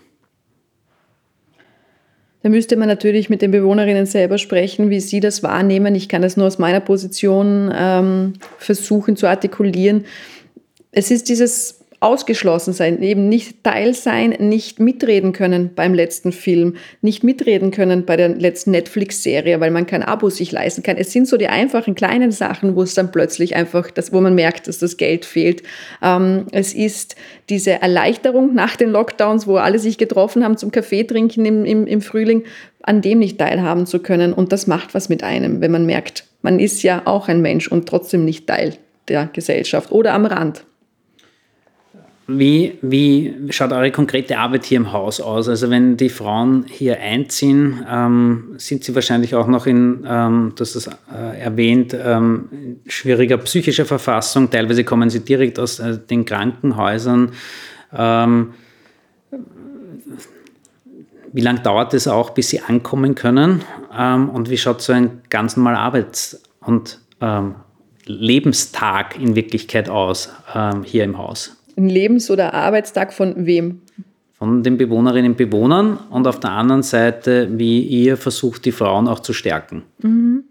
Da 2.49 2.53
müsste 2.53 2.77
man 2.77 2.89
natürlich 2.89 3.29
mit 3.29 3.43
den 3.43 3.51
Bewohnerinnen 3.51 4.07
selber 4.07 4.39
sprechen, 4.39 4.89
wie 4.89 5.01
sie 5.01 5.21
das 5.21 5.43
wahrnehmen. 5.43 5.95
Ich 5.95 6.09
kann 6.09 6.23
das 6.23 6.39
nur 6.39 6.47
aus 6.47 6.59
meiner 6.59 6.81
Position 6.81 7.71
ähm, 7.77 8.33
versuchen 8.57 9.17
zu 9.17 9.27
artikulieren. 9.27 10.07
Es 10.91 11.11
ist 11.11 11.29
dieses 11.29 11.78
ausgeschlossen 12.01 12.73
sein, 12.73 13.03
eben 13.03 13.29
nicht 13.29 13.65
Teil 13.65 13.93
sein, 13.93 14.31
nicht 14.39 14.79
mitreden 14.79 15.33
können 15.33 15.71
beim 15.75 15.95
letzten 15.95 16.31
Film, 16.31 16.77
nicht 17.03 17.25
mitreden 17.25 17.73
können 17.73 18.05
bei 18.05 18.17
der 18.17 18.29
letzten 18.29 18.71
Netflix-Serie, 18.71 19.59
weil 19.61 19.73
man 19.73 19.87
kein 19.87 20.03
Abo 20.03 20.31
sich 20.31 20.53
leisten 20.53 20.83
kann. 20.83 20.97
Es 20.97 21.13
sind 21.13 21.27
so 21.27 21.37
die 21.37 21.49
einfachen 21.49 21.97
kleinen 21.97 22.31
Sachen, 22.31 22.77
wo 22.77 22.83
es 22.83 22.95
dann 22.95 23.11
plötzlich 23.11 23.57
einfach, 23.57 23.91
das, 23.91 24.13
wo 24.13 24.21
man 24.21 24.35
merkt, 24.35 24.69
dass 24.69 24.79
das 24.79 24.97
Geld 24.97 25.25
fehlt. 25.25 25.65
Ähm, 26.03 26.47
es 26.53 26.73
ist 26.73 27.17
diese 27.49 27.73
Erleichterung 27.83 28.55
nach 28.55 28.77
den 28.77 28.91
Lockdowns, 28.91 29.47
wo 29.49 29.57
alle 29.57 29.81
sich 29.81 29.99
getroffen 29.99 30.45
haben 30.45 30.57
zum 30.57 30.71
Kaffee 30.71 31.03
trinken 31.03 31.45
im, 31.47 31.65
im, 31.65 31.87
im 31.87 32.01
Frühling, 32.01 32.45
an 32.83 33.03
dem 33.03 33.19
nicht 33.19 33.39
teilhaben 33.39 33.87
zu 33.87 33.99
können. 33.99 34.33
Und 34.33 34.53
das 34.53 34.69
macht 34.69 34.95
was 34.95 35.09
mit 35.09 35.25
einem, 35.25 35.61
wenn 35.61 35.73
man 35.73 35.85
merkt, 35.85 36.25
man 36.43 36.61
ist 36.61 36.83
ja 36.85 37.03
auch 37.07 37.29
ein 37.29 37.43
Mensch 37.43 37.67
und 37.67 37.89
trotzdem 37.89 38.25
nicht 38.25 38.47
Teil 38.47 38.75
der 39.09 39.29
Gesellschaft 39.33 39.91
oder 39.91 40.15
am 40.15 40.27
Rand. 40.27 40.65
Wie, 42.31 42.79
wie 42.83 43.35
schaut 43.49 43.73
eure 43.73 43.91
konkrete 43.91 44.37
Arbeit 44.37 44.67
hier 44.67 44.77
im 44.77 44.93
Haus 44.93 45.19
aus? 45.19 45.49
Also 45.49 45.71
wenn 45.71 45.97
die 45.97 46.11
Frauen 46.11 46.67
hier 46.69 47.01
einziehen, 47.01 47.83
ähm, 47.91 48.55
sind 48.59 48.85
sie 48.85 48.95
wahrscheinlich 48.95 49.35
auch 49.35 49.47
noch 49.47 49.65
in, 49.67 50.07
ähm, 50.07 50.53
du 50.55 50.61
hast 50.61 50.77
das 50.77 50.89
äh, 50.89 51.41
erwähnt, 51.41 51.97
ähm, 51.99 52.81
schwieriger 52.87 53.39
psychischer 53.39 53.87
Verfassung. 53.87 54.51
Teilweise 54.51 54.85
kommen 54.85 55.09
sie 55.09 55.21
direkt 55.21 55.59
aus 55.59 55.79
äh, 55.79 55.97
den 55.99 56.27
Krankenhäusern. 56.27 57.33
Ähm, 57.97 58.53
wie 61.33 61.41
lange 61.41 61.61
dauert 61.61 61.95
es 61.95 62.07
auch, 62.07 62.31
bis 62.31 62.51
sie 62.51 62.61
ankommen 62.61 63.15
können? 63.15 63.63
Ähm, 63.99 64.29
und 64.29 64.51
wie 64.51 64.59
schaut 64.59 64.83
so 64.83 64.93
ein 64.93 65.23
ganz 65.31 65.57
normaler 65.57 65.79
Arbeits- 65.79 66.43
und 66.61 67.01
ähm, 67.23 67.55
Lebenstag 68.05 69.19
in 69.19 69.35
Wirklichkeit 69.35 69.89
aus 69.89 70.31
hier 70.85 71.05
im 71.05 71.19
Haus? 71.19 71.58
Ein 71.79 71.89
Lebens- 71.89 72.31
oder 72.31 72.55
Arbeitstag 72.55 73.13
von 73.13 73.47
wem? 73.47 73.81
Von 74.33 74.63
den 74.63 74.77
Bewohnerinnen 74.77 75.33
und 75.33 75.37
Bewohnern 75.37 75.99
und 76.11 76.27
auf 76.27 76.39
der 76.39 76.51
anderen 76.51 76.83
Seite, 76.83 77.49
wie 77.59 77.81
ihr 77.81 78.17
versucht, 78.17 78.65
die 78.65 78.73
Frauen 78.73 79.09
auch 79.09 79.21
zu 79.21 79.33
stärken. 79.33 79.83
Mhm. 80.03 80.45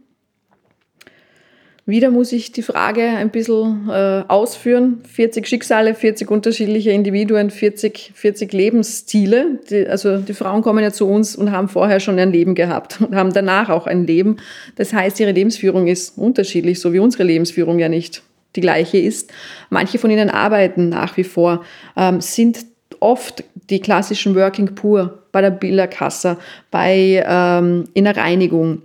Wieder 1.90 2.12
muss 2.12 2.34
ich 2.34 2.52
die 2.52 2.63
Frage 2.63 3.02
ein 3.02 3.30
bisschen 3.30 3.90
äh, 3.90 4.24
ausführen. 4.28 5.00
40 5.10 5.48
Schicksale, 5.48 5.96
40 5.96 6.30
unterschiedliche 6.30 6.92
Individuen, 6.92 7.50
40, 7.50 8.12
40 8.13 8.52
Lebensstile. 8.52 9.62
Die, 9.70 9.88
also 9.88 10.18
die 10.18 10.34
Frauen 10.34 10.63
kommen 10.63 10.84
ja 10.84 10.92
zu 10.92 11.08
uns 11.08 11.38
und 11.38 11.52
haben 11.54 11.70
vorher 11.70 12.02
schon 12.02 12.20
ein 12.20 12.34
Leben 12.34 12.56
gehabt 12.56 13.00
und 13.00 13.16
haben 13.16 13.32
danach 13.32 13.70
auch 13.70 13.88
ein 13.88 14.06
Leben. 14.06 14.36
Das 14.76 14.92
heißt, 14.92 15.18
ihre 15.22 15.32
Lebensführung 15.32 15.88
ist 15.88 16.18
unterschiedlich, 16.18 16.82
so 16.82 16.92
wie 16.92 17.00
unsere 17.00 17.24
Lebensführung 17.24 17.80
ja 17.80 17.88
nicht 17.88 18.22
die 18.58 18.62
gleiche 18.62 18.98
ist. 18.98 19.32
Manche 19.70 20.00
von 20.00 20.12
ihnen 20.12 20.30
arbeiten 20.30 20.89
nach 20.89 21.15
wie 21.15 21.24
vor, 21.24 21.63
ähm, 21.96 22.20
sind 22.20 22.65
oft 23.00 23.43
die 23.70 23.80
klassischen 23.80 24.36
Working 24.36 24.76
Poor 24.76 25.20
bei 25.32 25.41
der 25.41 25.52
Bilderkasse, 25.52 26.38
bei 26.72 27.24
ähm, 27.26 27.86
in 27.93 28.06
der 28.06 28.17
Reinigung. 28.17 28.82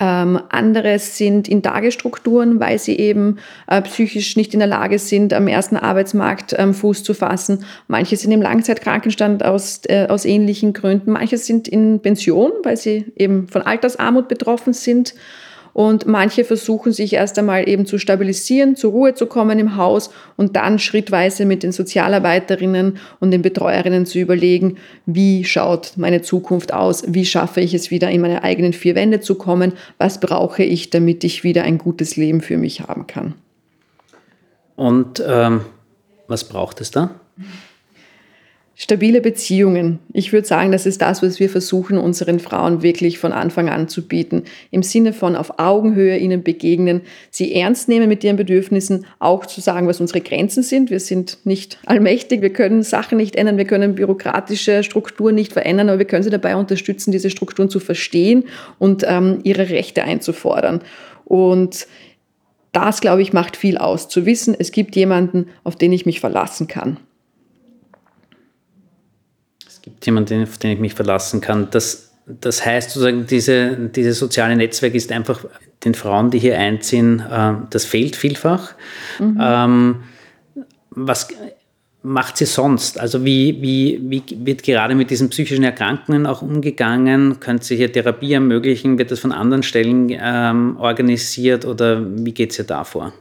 Ähm, 0.00 0.38
andere 0.50 1.00
sind 1.00 1.48
in 1.48 1.62
Tagesstrukturen, 1.62 2.60
weil 2.60 2.78
sie 2.78 2.96
eben 2.96 3.38
äh, 3.66 3.82
psychisch 3.82 4.36
nicht 4.36 4.54
in 4.54 4.60
der 4.60 4.68
Lage 4.68 5.00
sind, 5.00 5.32
am 5.32 5.48
ersten 5.48 5.76
Arbeitsmarkt 5.76 6.54
ähm, 6.56 6.72
Fuß 6.72 7.02
zu 7.02 7.14
fassen. 7.14 7.64
Manche 7.88 8.16
sind 8.16 8.30
im 8.30 8.42
Langzeitkrankenstand 8.42 9.44
aus, 9.44 9.80
äh, 9.88 10.06
aus 10.08 10.24
ähnlichen 10.24 10.72
Gründen. 10.72 11.12
Manche 11.12 11.36
sind 11.36 11.66
in 11.66 12.00
Pension, 12.00 12.52
weil 12.62 12.76
sie 12.76 13.06
eben 13.16 13.48
von 13.48 13.62
Altersarmut 13.62 14.28
betroffen 14.28 14.72
sind. 14.72 15.14
Und 15.72 16.06
manche 16.06 16.44
versuchen 16.44 16.92
sich 16.92 17.12
erst 17.12 17.38
einmal 17.38 17.68
eben 17.68 17.86
zu 17.86 17.98
stabilisieren, 17.98 18.76
zur 18.76 18.92
Ruhe 18.92 19.14
zu 19.14 19.26
kommen 19.26 19.58
im 19.58 19.76
Haus 19.76 20.10
und 20.36 20.56
dann 20.56 20.78
schrittweise 20.78 21.44
mit 21.44 21.62
den 21.62 21.72
Sozialarbeiterinnen 21.72 22.98
und 23.20 23.30
den 23.30 23.42
Betreuerinnen 23.42 24.06
zu 24.06 24.18
überlegen, 24.18 24.76
wie 25.06 25.44
schaut 25.44 25.92
meine 25.96 26.22
Zukunft 26.22 26.72
aus, 26.72 27.04
wie 27.06 27.24
schaffe 27.24 27.60
ich 27.60 27.74
es 27.74 27.90
wieder 27.90 28.10
in 28.10 28.20
meine 28.20 28.42
eigenen 28.42 28.72
vier 28.72 28.94
Wände 28.94 29.20
zu 29.20 29.36
kommen, 29.36 29.72
was 29.98 30.20
brauche 30.20 30.62
ich, 30.62 30.90
damit 30.90 31.24
ich 31.24 31.44
wieder 31.44 31.62
ein 31.62 31.78
gutes 31.78 32.16
Leben 32.16 32.40
für 32.40 32.56
mich 32.56 32.80
haben 32.80 33.06
kann. 33.06 33.34
Und 34.76 35.22
ähm, 35.26 35.62
was 36.28 36.44
braucht 36.44 36.80
es 36.80 36.90
da? 36.90 37.10
Stabile 38.80 39.20
Beziehungen. 39.20 39.98
Ich 40.12 40.32
würde 40.32 40.46
sagen, 40.46 40.70
das 40.70 40.86
ist 40.86 41.02
das, 41.02 41.20
was 41.20 41.40
wir 41.40 41.50
versuchen, 41.50 41.98
unseren 41.98 42.38
Frauen 42.38 42.80
wirklich 42.80 43.18
von 43.18 43.32
Anfang 43.32 43.68
an 43.68 43.88
zu 43.88 44.06
bieten. 44.06 44.44
Im 44.70 44.84
Sinne 44.84 45.12
von 45.12 45.34
auf 45.34 45.58
Augenhöhe 45.58 46.16
ihnen 46.16 46.44
begegnen, 46.44 47.00
sie 47.28 47.52
ernst 47.56 47.88
nehmen 47.88 48.08
mit 48.08 48.22
ihren 48.22 48.36
Bedürfnissen, 48.36 49.04
auch 49.18 49.46
zu 49.46 49.60
sagen, 49.60 49.88
was 49.88 50.00
unsere 50.00 50.20
Grenzen 50.20 50.62
sind. 50.62 50.90
Wir 50.90 51.00
sind 51.00 51.38
nicht 51.42 51.80
allmächtig, 51.86 52.40
wir 52.40 52.52
können 52.52 52.84
Sachen 52.84 53.18
nicht 53.18 53.34
ändern, 53.34 53.56
wir 53.56 53.64
können 53.64 53.96
bürokratische 53.96 54.84
Strukturen 54.84 55.34
nicht 55.34 55.52
verändern, 55.52 55.88
aber 55.88 55.98
wir 55.98 56.06
können 56.06 56.22
sie 56.22 56.30
dabei 56.30 56.54
unterstützen, 56.54 57.10
diese 57.10 57.30
Strukturen 57.30 57.70
zu 57.70 57.80
verstehen 57.80 58.44
und 58.78 59.04
ähm, 59.08 59.40
ihre 59.42 59.70
Rechte 59.70 60.04
einzufordern. 60.04 60.82
Und 61.24 61.88
das, 62.70 63.00
glaube 63.00 63.22
ich, 63.22 63.32
macht 63.32 63.56
viel 63.56 63.76
aus, 63.76 64.08
zu 64.08 64.24
wissen, 64.24 64.54
es 64.56 64.70
gibt 64.70 64.94
jemanden, 64.94 65.48
auf 65.64 65.74
den 65.74 65.92
ich 65.92 66.06
mich 66.06 66.20
verlassen 66.20 66.68
kann 66.68 66.98
gibt 69.88 70.06
jemanden, 70.06 70.42
auf 70.42 70.58
den 70.58 70.72
ich 70.72 70.78
mich 70.78 70.94
verlassen 70.94 71.40
kann. 71.40 71.68
Das, 71.70 72.10
das 72.26 72.64
heißt 72.64 72.90
sozusagen, 72.90 73.26
diese, 73.26 73.76
dieses 73.76 74.18
soziale 74.18 74.56
Netzwerk 74.56 74.94
ist 74.94 75.10
einfach 75.12 75.44
den 75.84 75.94
Frauen, 75.94 76.30
die 76.30 76.38
hier 76.38 76.58
einziehen, 76.58 77.20
äh, 77.20 77.54
das 77.70 77.84
fehlt 77.84 78.16
vielfach. 78.16 78.74
Mhm. 79.18 79.38
Ähm, 79.40 79.96
was 80.90 81.28
macht 82.02 82.36
sie 82.36 82.46
sonst? 82.46 82.98
Also 82.98 83.24
wie, 83.24 83.60
wie, 83.60 84.00
wie 84.02 84.22
wird 84.46 84.62
gerade 84.62 84.94
mit 84.94 85.10
diesen 85.10 85.30
psychischen 85.30 85.64
Erkrankungen 85.64 86.26
auch 86.26 86.42
umgegangen? 86.42 87.40
Könnt 87.40 87.64
sie 87.64 87.76
hier 87.76 87.92
Therapie 87.92 88.32
ermöglichen? 88.32 88.98
Wird 88.98 89.10
das 89.10 89.20
von 89.20 89.32
anderen 89.32 89.62
Stellen 89.62 90.08
ähm, 90.10 90.76
organisiert 90.78 91.64
oder 91.64 92.02
wie 92.24 92.32
geht 92.32 92.52
es 92.52 92.58
ihr 92.58 92.64
davor? 92.64 93.12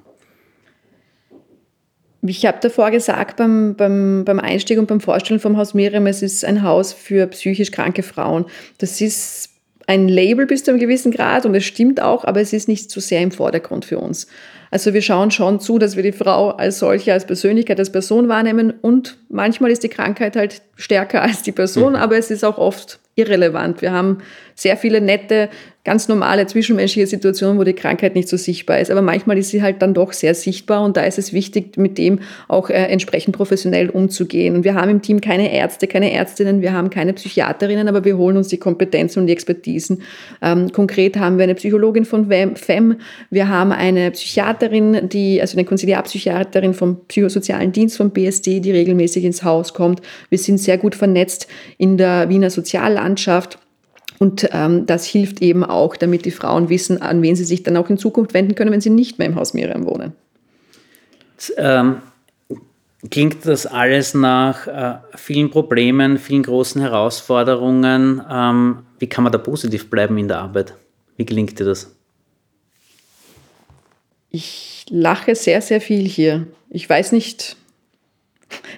Ich 2.28 2.46
habe 2.46 2.58
davor 2.62 2.92
gesagt 2.92 3.38
beim, 3.38 3.76
beim, 3.76 4.24
beim 4.26 4.40
Einstieg 4.40 4.80
und 4.80 4.88
beim 4.88 5.02
Vorstellen 5.02 5.40
vom 5.40 5.58
Haus 5.58 5.74
Miriam, 5.74 6.08
es 6.08 6.22
ist 6.22 6.46
ein 6.46 6.64
Haus 6.64 6.94
für 6.94 7.28
psychisch 7.28 7.72
kranke 7.72 8.04
Frauen. 8.04 8.46
Das 8.78 9.02
ist 9.02 9.50
ein 9.88 10.08
Label 10.08 10.46
bis 10.46 10.64
zu 10.64 10.72
einem 10.72 10.80
gewissen 10.80 11.12
Grad 11.12 11.46
und 11.46 11.56
es 11.56 11.66
stimmt 11.66 12.02
auch, 12.02 12.26
aber 12.26 12.42
es 12.42 12.54
ist 12.54 12.68
nicht 12.68 12.92
so 12.92 13.00
sehr 13.00 13.22
im 13.22 13.32
Vordergrund 13.32 13.86
für 13.86 14.00
uns. 14.00 14.28
Also 14.72 14.94
wir 14.94 15.02
schauen 15.02 15.32
schon 15.32 15.60
zu, 15.60 15.80
dass 15.80 15.96
wir 15.96 16.04
die 16.04 16.12
Frau 16.12 16.50
als 16.52 16.80
solche, 16.80 17.14
als 17.14 17.26
Persönlichkeit, 17.26 17.80
als 17.80 17.92
Person 17.92 18.28
wahrnehmen 18.28 18.74
und 18.82 19.18
manchmal 19.30 19.72
ist 19.72 19.84
die 19.84 19.90
Krankheit 19.90 20.36
halt 20.36 20.62
stärker 20.76 21.22
als 21.22 21.42
die 21.42 21.52
Person, 21.52 21.94
mhm. 21.94 22.00
aber 22.00 22.18
es 22.18 22.32
ist 22.32 22.44
auch 22.44 22.58
oft 22.58 23.00
irrelevant. 23.18 23.82
Wir 23.82 23.92
haben 23.92 24.20
sehr 24.54 24.78
viele 24.78 25.02
nette, 25.02 25.50
ganz 25.84 26.08
normale 26.08 26.46
zwischenmenschliche 26.46 27.08
Situationen, 27.08 27.58
wo 27.58 27.64
die 27.64 27.74
Krankheit 27.74 28.14
nicht 28.14 28.28
so 28.28 28.36
sichtbar 28.36 28.80
ist. 28.80 28.92
Aber 28.92 29.02
manchmal 29.02 29.38
ist 29.38 29.50
sie 29.50 29.62
halt 29.62 29.82
dann 29.82 29.94
doch 29.94 30.12
sehr 30.12 30.36
sichtbar 30.36 30.84
und 30.84 30.98
da 30.98 31.04
ist 31.04 31.18
es 31.18 31.32
wichtig, 31.32 31.78
mit 31.78 31.98
dem 31.98 32.20
auch 32.48 32.70
äh, 32.70 32.74
entsprechend 32.74 33.36
professionell 33.36 33.90
umzugehen. 33.90 34.56
Und 34.56 34.66
wir 34.66 34.76
haben 34.76 34.90
im 34.90 35.02
Team 35.02 35.22
keine 35.22 35.52
Ärzte, 35.52 35.88
keine 35.88 36.12
Ärztinnen, 36.12 36.62
wir 36.62 36.74
haben 36.74 36.90
keine 36.90 37.14
Psychiaterinnen, 37.14 37.88
aber 37.88 38.04
wir 38.04 38.18
holen 38.18 38.38
uns 38.38 38.50
die 38.50 38.58
Kompetenzen 38.58 39.22
und 39.22 39.28
die 39.28 39.34
Expertisen. 39.34 40.02
Ähm, 40.42 40.72
konkret 40.72 41.18
haben 41.18 41.38
wir 41.38 41.44
eine 41.44 41.56
Psychologin 41.56 42.06
von 42.06 42.30
FEM, 42.30 42.98
wir 43.30 43.48
haben 43.48 43.72
eine 43.72 44.12
Psychiaterin, 44.12 44.57
die, 44.62 45.42
also 45.42 45.58
eine 45.58 45.66
Konsiliarpsychiaterin 45.66 46.74
vom 46.74 47.06
psychosozialen 47.08 47.72
Dienst 47.72 47.98
vom 47.98 48.12
BSD, 48.12 48.60
die 48.60 48.72
regelmäßig 48.72 49.24
ins 49.24 49.44
Haus 49.44 49.74
kommt. 49.74 50.02
Wir 50.30 50.38
sind 50.38 50.58
sehr 50.60 50.78
gut 50.78 50.96
vernetzt 50.96 51.48
in 51.78 51.98
der 51.98 52.30
Wiener 52.30 52.50
Soziallandschaft. 52.50 53.60
Und 54.20 54.50
ähm, 54.52 54.86
das 54.86 55.06
hilft 55.06 55.42
eben 55.42 55.64
auch, 55.64 55.96
damit 55.96 56.26
die 56.26 56.32
Frauen 56.32 56.70
wissen, 56.70 57.02
an 57.02 57.22
wen 57.22 57.36
sie 57.36 57.44
sich 57.44 57.64
dann 57.64 57.78
auch 57.78 57.90
in 57.90 57.98
Zukunft 57.98 58.34
wenden 58.34 58.56
können, 58.56 58.72
wenn 58.72 58.82
sie 58.82 58.90
nicht 58.90 59.20
mehr 59.20 59.28
im 59.28 59.36
Haus 59.36 59.54
Miriam 59.54 59.86
wohnen. 59.86 60.14
Ähm, 61.58 61.98
klingt 63.12 63.46
das 63.46 63.68
alles 63.68 64.14
nach 64.14 64.68
äh, 64.68 64.96
vielen 65.16 65.52
Problemen, 65.52 66.18
vielen 66.18 66.44
großen 66.44 66.82
Herausforderungen? 66.82 68.22
Ähm, 68.30 68.80
wie 69.00 69.08
kann 69.08 69.24
man 69.24 69.32
da 69.32 69.38
positiv 69.38 69.90
bleiben 69.90 70.18
in 70.18 70.28
der 70.28 70.40
Arbeit? 70.40 70.74
Wie 71.16 71.26
gelingt 71.26 71.60
dir 71.60 71.66
das? 71.66 71.97
Ich 74.30 74.86
lache 74.90 75.36
sehr, 75.36 75.62
sehr 75.62 75.82
viel 75.82 76.08
hier. 76.08 76.48
Ich 76.70 76.90
weiß 76.90 77.12
nicht, 77.12 77.56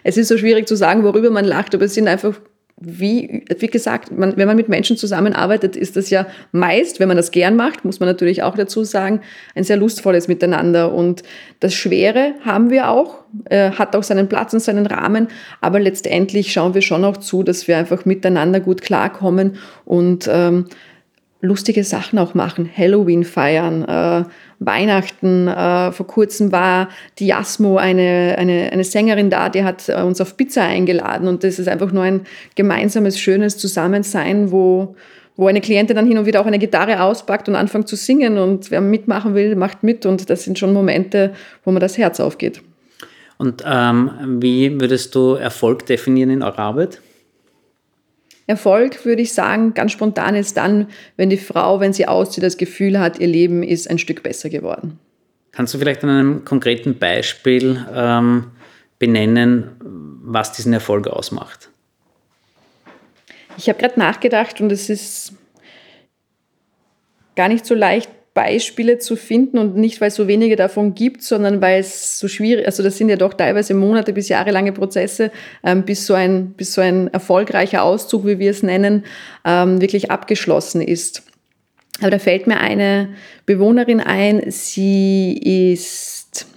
es 0.03 0.17
ist 0.17 0.27
so 0.27 0.38
schwierig 0.38 0.67
zu 0.67 0.75
sagen, 0.75 1.03
worüber 1.03 1.29
man 1.29 1.45
lacht, 1.45 1.73
aber 1.75 1.85
es 1.85 1.93
sind 1.93 2.07
einfach 2.07 2.39
wie, 2.81 3.43
wie 3.57 3.67
gesagt, 3.67 4.17
man, 4.17 4.38
wenn 4.38 4.47
man 4.47 4.55
mit 4.55 4.69
Menschen 4.69 4.95
zusammenarbeitet, 4.95 5.75
ist 5.75 5.97
das 5.97 6.09
ja 6.09 6.27
meist, 6.53 6.99
wenn 6.99 7.09
man 7.09 7.17
das 7.17 7.31
gern 7.31 7.57
macht, 7.57 7.83
muss 7.83 7.99
man 7.99 8.07
natürlich 8.07 8.41
auch 8.41 8.55
dazu 8.55 8.85
sagen, 8.85 9.19
ein 9.53 9.65
sehr 9.65 9.75
lustvolles 9.75 10.29
Miteinander. 10.29 10.93
Und 10.93 11.23
das 11.59 11.73
Schwere 11.73 12.35
haben 12.45 12.69
wir 12.69 12.89
auch, 12.89 13.25
äh, 13.49 13.71
hat 13.71 13.95
auch 13.97 14.03
seinen 14.03 14.29
Platz 14.29 14.53
und 14.53 14.62
seinen 14.62 14.85
Rahmen, 14.85 15.27
aber 15.59 15.79
letztendlich 15.79 16.53
schauen 16.53 16.73
wir 16.73 16.81
schon 16.81 17.03
auch 17.03 17.17
zu, 17.17 17.43
dass 17.43 17.67
wir 17.67 17.77
einfach 17.77 18.05
miteinander 18.05 18.62
gut 18.62 18.81
klarkommen 18.81 19.57
und 19.83 20.29
ähm, 20.31 20.67
lustige 21.41 21.84
Sachen 21.84 22.19
auch 22.19 22.34
machen, 22.34 22.69
Halloween 22.75 23.23
feiern, 23.23 23.84
äh, 23.86 24.25
Weihnachten. 24.60 25.47
Äh, 25.47 25.91
vor 25.91 26.06
kurzem 26.08 26.52
war 26.52 26.89
die 27.17 27.28
Jasmo, 27.28 27.78
eine, 27.78 28.36
eine, 28.38 28.71
eine 28.71 28.84
Sängerin 28.84 29.30
da, 29.30 29.49
die 29.49 29.63
hat 29.63 29.88
äh, 29.88 30.02
uns 30.02 30.19
auf 30.19 30.36
Pizza 30.36 30.63
eingeladen 30.63 31.28
und 31.28 31.43
das 31.43 31.60
ist 31.60 31.69
einfach 31.69 31.91
nur 31.91 32.04
ein 32.04 32.21
gemeinsames, 32.56 33.19
schönes 33.19 33.58
Zusammensein, 33.58 34.52
wo, 34.52 34.95
wo 35.38 35.47
eine 35.47 35.62
Klientin 35.62 35.95
dann 35.95 36.08
hin 36.08 36.17
und 36.17 36.25
wieder 36.25 36.41
auch 36.41 36.45
eine 36.45 36.60
Gitarre 36.60 37.02
auspackt 37.02 37.47
und 37.47 37.56
anfängt 37.56 37.88
zu 37.88 37.95
singen 37.95 38.38
und 38.38 38.69
wer 38.69 38.82
mitmachen 38.82 39.34
will, 39.34 39.56
macht 39.56 39.84
mit 39.84 40.06
und 40.06 40.30
das 40.30 40.43
sind 40.43 40.60
schon 40.60 40.73
Momente, 40.73 41.34
wo 41.63 41.71
mir 41.71 41.80
das 41.80 41.97
Herz 41.97 42.19
aufgeht. 42.19 42.62
Und 43.38 43.63
ähm, 43.65 44.41
wie 44.41 44.82
würdest 44.82 45.15
du 45.15 45.36
Erfolg 45.36 45.86
definieren 45.86 46.30
in 46.30 46.43
eurer 46.43 46.60
Arbeit? 46.60 46.99
Erfolg, 48.49 49.05
würde 49.05 49.21
ich 49.21 49.33
sagen, 49.33 49.75
ganz 49.75 49.91
spontan 49.91 50.35
ist 50.35 50.57
dann, 50.57 50.88
wenn 51.17 51.29
die 51.29 51.38
Frau, 51.38 51.79
wenn 51.79 51.93
sie 51.93 52.07
auszieht, 52.07 52.43
das 52.43 52.57
Gefühl 52.57 52.99
hat, 52.99 53.19
ihr 53.19 53.27
Leben 53.27 53.62
ist 53.62 53.89
ein 53.89 53.99
Stück 53.99 54.23
besser 54.23 54.49
geworden. 54.49 54.99
Kannst 55.51 55.73
du 55.73 55.77
vielleicht 55.77 56.03
an 56.03 56.09
einem 56.09 56.45
konkreten 56.45 56.97
Beispiel 56.97 57.85
ähm, 57.93 58.51
benennen, 58.97 59.71
was 60.23 60.51
diesen 60.53 60.73
Erfolg 60.73 61.07
ausmacht? 61.07 61.69
Ich 63.57 63.69
habe 63.69 63.77
gerade 63.77 63.99
nachgedacht 63.99 64.59
und 64.62 64.71
es 64.71 64.89
ist 64.89 65.33
gar 67.35 67.49
nicht 67.49 67.65
so 67.65 67.75
leicht 67.75 68.09
Beispiele 68.39 68.99
zu 68.99 69.17
finden 69.17 69.58
und 69.58 69.75
nicht, 69.75 69.99
weil 69.99 70.08
es 70.08 70.15
so 70.15 70.30
wenige 70.30 70.56
davon 70.56 70.95
gibt, 70.95 71.23
sondern 71.23 71.62
weil 71.62 71.82
es 71.82 72.19
so 72.19 72.30
schwierig, 72.30 72.65
also 72.65 72.82
das 72.82 72.97
sind 72.97 73.10
ja 73.10 73.17
doch 73.17 73.34
teilweise 73.34 73.73
Monate 73.73 74.13
bis 74.13 74.30
jahrelange 74.30 74.71
Prozesse, 74.71 75.30
ähm, 75.62 75.84
bis, 75.84 76.06
so 76.06 76.13
ein, 76.13 76.52
bis 76.54 76.71
so 76.71 76.80
ein 76.80 77.10
erfolgreicher 77.10 77.84
Auszug, 77.84 78.25
wie 78.25 78.39
wir 78.39 78.52
es 78.52 78.63
nennen, 78.63 79.04
ähm, 79.43 79.82
wirklich 79.82 80.10
abgeschlossen 80.10 80.82
ist. 80.82 81.23
Aber 81.99 82.12
da 82.12 82.17
fällt 82.17 82.47
mir 82.47 82.62
eine 82.62 83.10
Bewohnerin 83.45 83.99
ein, 83.99 84.49
sie 84.52 85.73
ist 85.73 86.47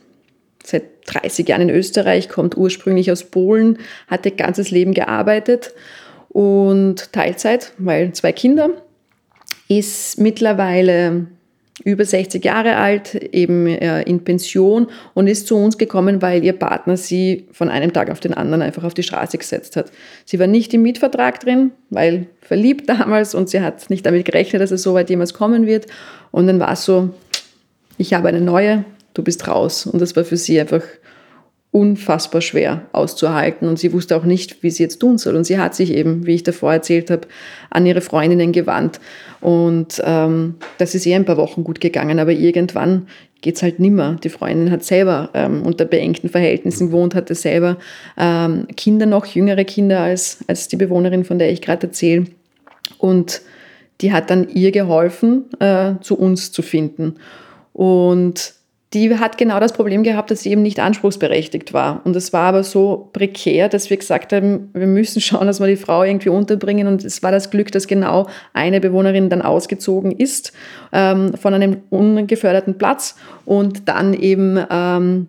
seit 0.62 0.85
30 1.07 1.49
Jahren 1.49 1.62
in 1.62 1.71
Österreich, 1.71 2.29
kommt 2.29 2.57
ursprünglich 2.57 3.11
aus 3.11 3.25
Polen, 3.25 3.79
hat 4.07 4.25
ihr 4.25 4.37
ganzes 4.37 4.71
Leben 4.71 4.95
gearbeitet 4.95 5.75
und 6.29 7.12
Teilzeit, 7.12 7.73
weil 7.79 8.12
zwei 8.12 8.31
Kinder, 8.31 8.71
ist 9.66 10.21
mittlerweile 10.21 11.27
über 11.85 12.05
60 12.05 12.45
Jahre 12.45 12.77
alt, 12.77 13.15
eben 13.15 13.67
äh, 13.67 14.03
in 14.03 14.25
Pension 14.25 14.89
und 15.15 15.27
ist 15.27 15.47
zu 15.47 15.57
uns 15.57 15.79
gekommen, 15.79 16.21
weil 16.21 16.45
ihr 16.45 16.53
Partner 16.53 16.97
sie 16.97 17.47
von 17.53 17.71
einem 17.71 17.93
Tag 17.93 18.11
auf 18.11 18.21
den 18.21 18.35
anderen 18.35 18.63
einfach 18.63 18.85
auf 18.85 18.95
die 18.95 19.03
Straße 19.03 19.39
gesetzt 19.39 19.77
hat. 19.77 19.91
Sie 20.25 20.39
war 20.39 20.47
nicht 20.47 20.75
im 20.75 20.83
Mietvertrag 20.83 21.41
drin, 21.41 21.73
weil 21.89 22.27
verliebt 22.41 22.89
damals 22.89 23.35
und 23.35 23.49
sie 23.49 23.61
hat 23.61 23.89
nicht 23.89 24.05
damit 24.05 24.25
gerechnet, 24.27 24.61
dass 24.61 24.71
es 24.71 24.83
so 24.83 24.95
weit 24.95 25.09
jemals 25.09 25.35
kommen 25.35 25.67
wird. 25.67 25.87
Und 26.31 26.47
dann 26.47 26.61
war 26.61 26.73
es 26.73 26.85
so, 26.85 27.11
ich 27.97 28.15
habe 28.15 28.29
eine 28.29 28.41
neue, 28.41 28.85
du 29.15 29.23
bist 29.23 29.49
raus. 29.49 29.87
Und 29.87 30.01
das 30.01 30.15
war 30.15 30.25
für 30.25 30.37
sie 30.37 30.61
einfach 30.61 30.83
unfassbar 31.73 32.43
schwer 32.43 32.83
auszuhalten 32.93 33.67
und 33.67 33.79
sie 33.79 33.95
wusste 33.95 34.15
auch 34.15 34.25
nicht, 34.25 34.63
wie 34.63 34.71
sie 34.71 34.83
jetzt 34.83 34.99
tun 34.99 35.17
soll. 35.17 35.35
Und 35.35 35.45
sie 35.45 35.59
hat 35.59 35.75
sich 35.75 35.93
eben, 35.93 36.27
wie 36.27 36.35
ich 36.35 36.43
davor 36.43 36.75
erzählt 36.75 37.11
habe, 37.11 37.27
an 37.71 37.87
ihre 37.87 38.03
Freundinnen 38.03 38.53
gewandt. 38.53 39.01
Und 39.41 40.01
ähm, 40.05 40.57
das 40.77 40.95
ist 40.95 41.07
eh 41.07 41.15
ein 41.15 41.25
paar 41.25 41.39
Wochen 41.39 41.65
gut 41.65 41.81
gegangen, 41.81 42.19
aber 42.19 42.33
irgendwann 42.33 43.07
geht's 43.41 43.63
halt 43.63 43.81
nimmer. 43.81 44.19
Die 44.23 44.29
Freundin 44.29 44.71
hat 44.71 44.85
selber 44.85 45.31
ähm, 45.33 45.63
unter 45.63 45.87
beengten 45.87 46.29
Verhältnissen 46.29 46.89
gewohnt, 46.89 47.15
hatte 47.15 47.35
selber 47.35 47.79
ähm, 48.19 48.67
Kinder 48.77 49.07
noch, 49.07 49.25
jüngere 49.25 49.65
Kinder 49.65 50.01
als, 50.01 50.41
als 50.49 50.69
die 50.69 50.77
Bewohnerin, 50.77 51.25
von 51.25 51.39
der 51.39 51.51
ich 51.51 51.63
gerade 51.63 51.87
erzähle. 51.87 52.27
Und 52.99 53.41
die 54.03 54.13
hat 54.13 54.29
dann 54.29 54.47
ihr 54.51 54.73
geholfen, 54.73 55.45
äh, 55.59 55.95
zu 56.03 56.19
uns 56.19 56.53
zu 56.53 56.61
finden. 56.61 57.15
Und 57.73 58.55
die 58.94 59.18
hat 59.18 59.38
genau 59.38 59.59
das 59.59 59.72
Problem 59.72 60.02
gehabt, 60.02 60.31
dass 60.31 60.42
sie 60.42 60.50
eben 60.50 60.62
nicht 60.62 60.78
anspruchsberechtigt 60.78 61.72
war. 61.72 62.02
Und 62.05 62.14
es 62.14 62.33
war 62.33 62.48
aber 62.48 62.62
so 62.62 63.09
prekär, 63.12 63.68
dass 63.70 63.88
wir 63.88 63.96
gesagt 63.96 64.33
haben, 64.33 64.70
wir 64.74 64.87
müssen 64.87 65.20
schauen, 65.22 65.46
dass 65.46 65.61
wir 65.61 65.66
die 65.66 65.76
Frau 65.76 66.02
irgendwie 66.02 66.28
unterbringen. 66.28 66.87
Und 66.87 67.05
es 67.05 67.22
war 67.22 67.33
das 67.33 67.50
Glück, 67.50 67.72
dass 67.72 67.87
genau 67.87 68.28
eine 68.52 68.81
Bewohnerin 68.81 69.31
dann 69.31 69.40
ausgezogen 69.40 70.12
ist 70.12 70.52
ähm, 70.92 71.35
von 71.35 71.55
einem 71.55 71.78
ungeförderten 71.88 72.76
Platz 72.76 73.16
und 73.46 73.88
dann 73.88 74.12
eben 74.12 74.62
ähm, 74.70 75.28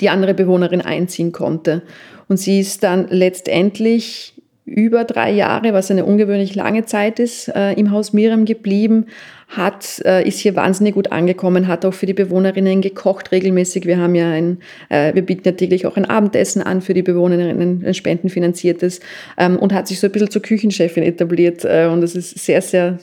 die 0.00 0.08
andere 0.08 0.34
Bewohnerin 0.34 0.80
einziehen 0.82 1.32
konnte. 1.32 1.82
Und 2.28 2.36
sie 2.36 2.60
ist 2.60 2.82
dann 2.84 3.08
letztendlich 3.08 4.34
über 4.64 5.04
drei 5.04 5.32
Jahre, 5.32 5.72
was 5.72 5.90
eine 5.90 6.04
ungewöhnlich 6.04 6.54
lange 6.54 6.84
Zeit 6.84 7.18
ist, 7.18 7.48
äh, 7.48 7.72
im 7.72 7.90
Haus 7.90 8.12
Miriam 8.12 8.44
geblieben, 8.44 9.06
hat, 9.48 10.00
äh, 10.04 10.26
ist 10.26 10.38
hier 10.38 10.54
wahnsinnig 10.54 10.94
gut 10.94 11.10
angekommen, 11.10 11.66
hat 11.66 11.84
auch 11.84 11.92
für 11.92 12.06
die 12.06 12.14
Bewohnerinnen 12.14 12.80
gekocht 12.80 13.32
regelmäßig. 13.32 13.86
Wir 13.86 13.98
haben 13.98 14.14
ja 14.14 14.30
ein, 14.30 14.58
äh, 14.88 15.14
wir 15.14 15.22
bieten 15.22 15.42
ja 15.44 15.52
täglich 15.52 15.86
auch 15.86 15.96
ein 15.96 16.04
Abendessen 16.04 16.62
an 16.62 16.80
für 16.80 16.94
die 16.94 17.02
Bewohnerinnen, 17.02 17.84
ein 17.84 17.94
spendenfinanziertes 17.94 19.00
ähm, 19.36 19.58
und 19.58 19.74
hat 19.74 19.88
sich 19.88 19.98
so 19.98 20.06
ein 20.06 20.12
bisschen 20.12 20.30
zur 20.30 20.42
Küchenchefin 20.42 21.02
etabliert 21.02 21.64
äh, 21.64 21.88
und 21.92 22.00
das 22.00 22.14
ist 22.14 22.38
sehr, 22.38 22.62
sehr 22.62 22.98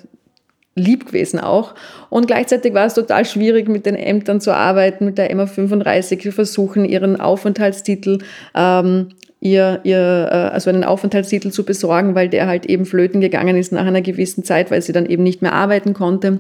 lieb 0.76 1.08
gewesen 1.08 1.40
auch. 1.40 1.76
Und 2.10 2.28
gleichzeitig 2.28 2.74
war 2.74 2.86
es 2.86 2.94
total 2.94 3.26
schwierig, 3.26 3.68
mit 3.68 3.86
den 3.86 3.96
Ämtern 3.96 4.40
zu 4.40 4.54
arbeiten, 4.54 5.06
mit 5.06 5.18
der 5.18 5.36
MA 5.36 5.46
35 5.46 6.22
zu 6.22 6.32
versuchen, 6.32 6.86
ihren 6.86 7.20
Aufenthaltstitel 7.20 8.20
ähm, 8.56 9.10
ihr, 9.42 9.80
ihr 9.84 10.30
äh, 10.32 10.36
also 10.54 10.70
einen 10.70 10.84
Aufenthaltstitel 10.84 11.52
zu 11.52 11.64
besorgen, 11.64 12.16
weil 12.16 12.30
der 12.30 12.48
halt 12.48 12.66
eben 12.66 12.86
flöten 12.86 13.22
gegangen 13.22 13.56
ist 13.56 13.72
nach 13.72 13.86
einer 13.86 14.02
gewissen 14.02 14.44
Zeit, 14.44 14.72
weil 14.72 14.82
sie 14.82 14.94
dann 14.94 15.06
eben 15.06 15.24
nicht 15.24 15.42
mehr 15.42 15.54
arbeiten 15.54 15.94
konnte, 15.94 16.40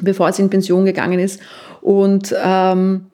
bevor 0.00 0.32
sie 0.32 0.42
in 0.42 0.50
Pension 0.50 0.84
gegangen 0.84 1.18
ist. 1.18 1.40
Und 1.80 2.34
ähm, 2.42 3.06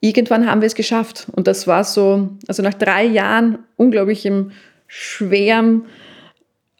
irgendwann 0.00 0.50
haben 0.50 0.60
wir 0.60 0.66
es 0.66 0.74
geschafft. 0.74 1.26
Und 1.32 1.46
das 1.46 1.66
war 1.66 1.84
so, 1.84 2.30
also 2.46 2.62
nach 2.62 2.74
drei 2.74 3.04
Jahren 3.04 3.58
unglaublichem 3.76 4.52
schwerem 4.86 5.84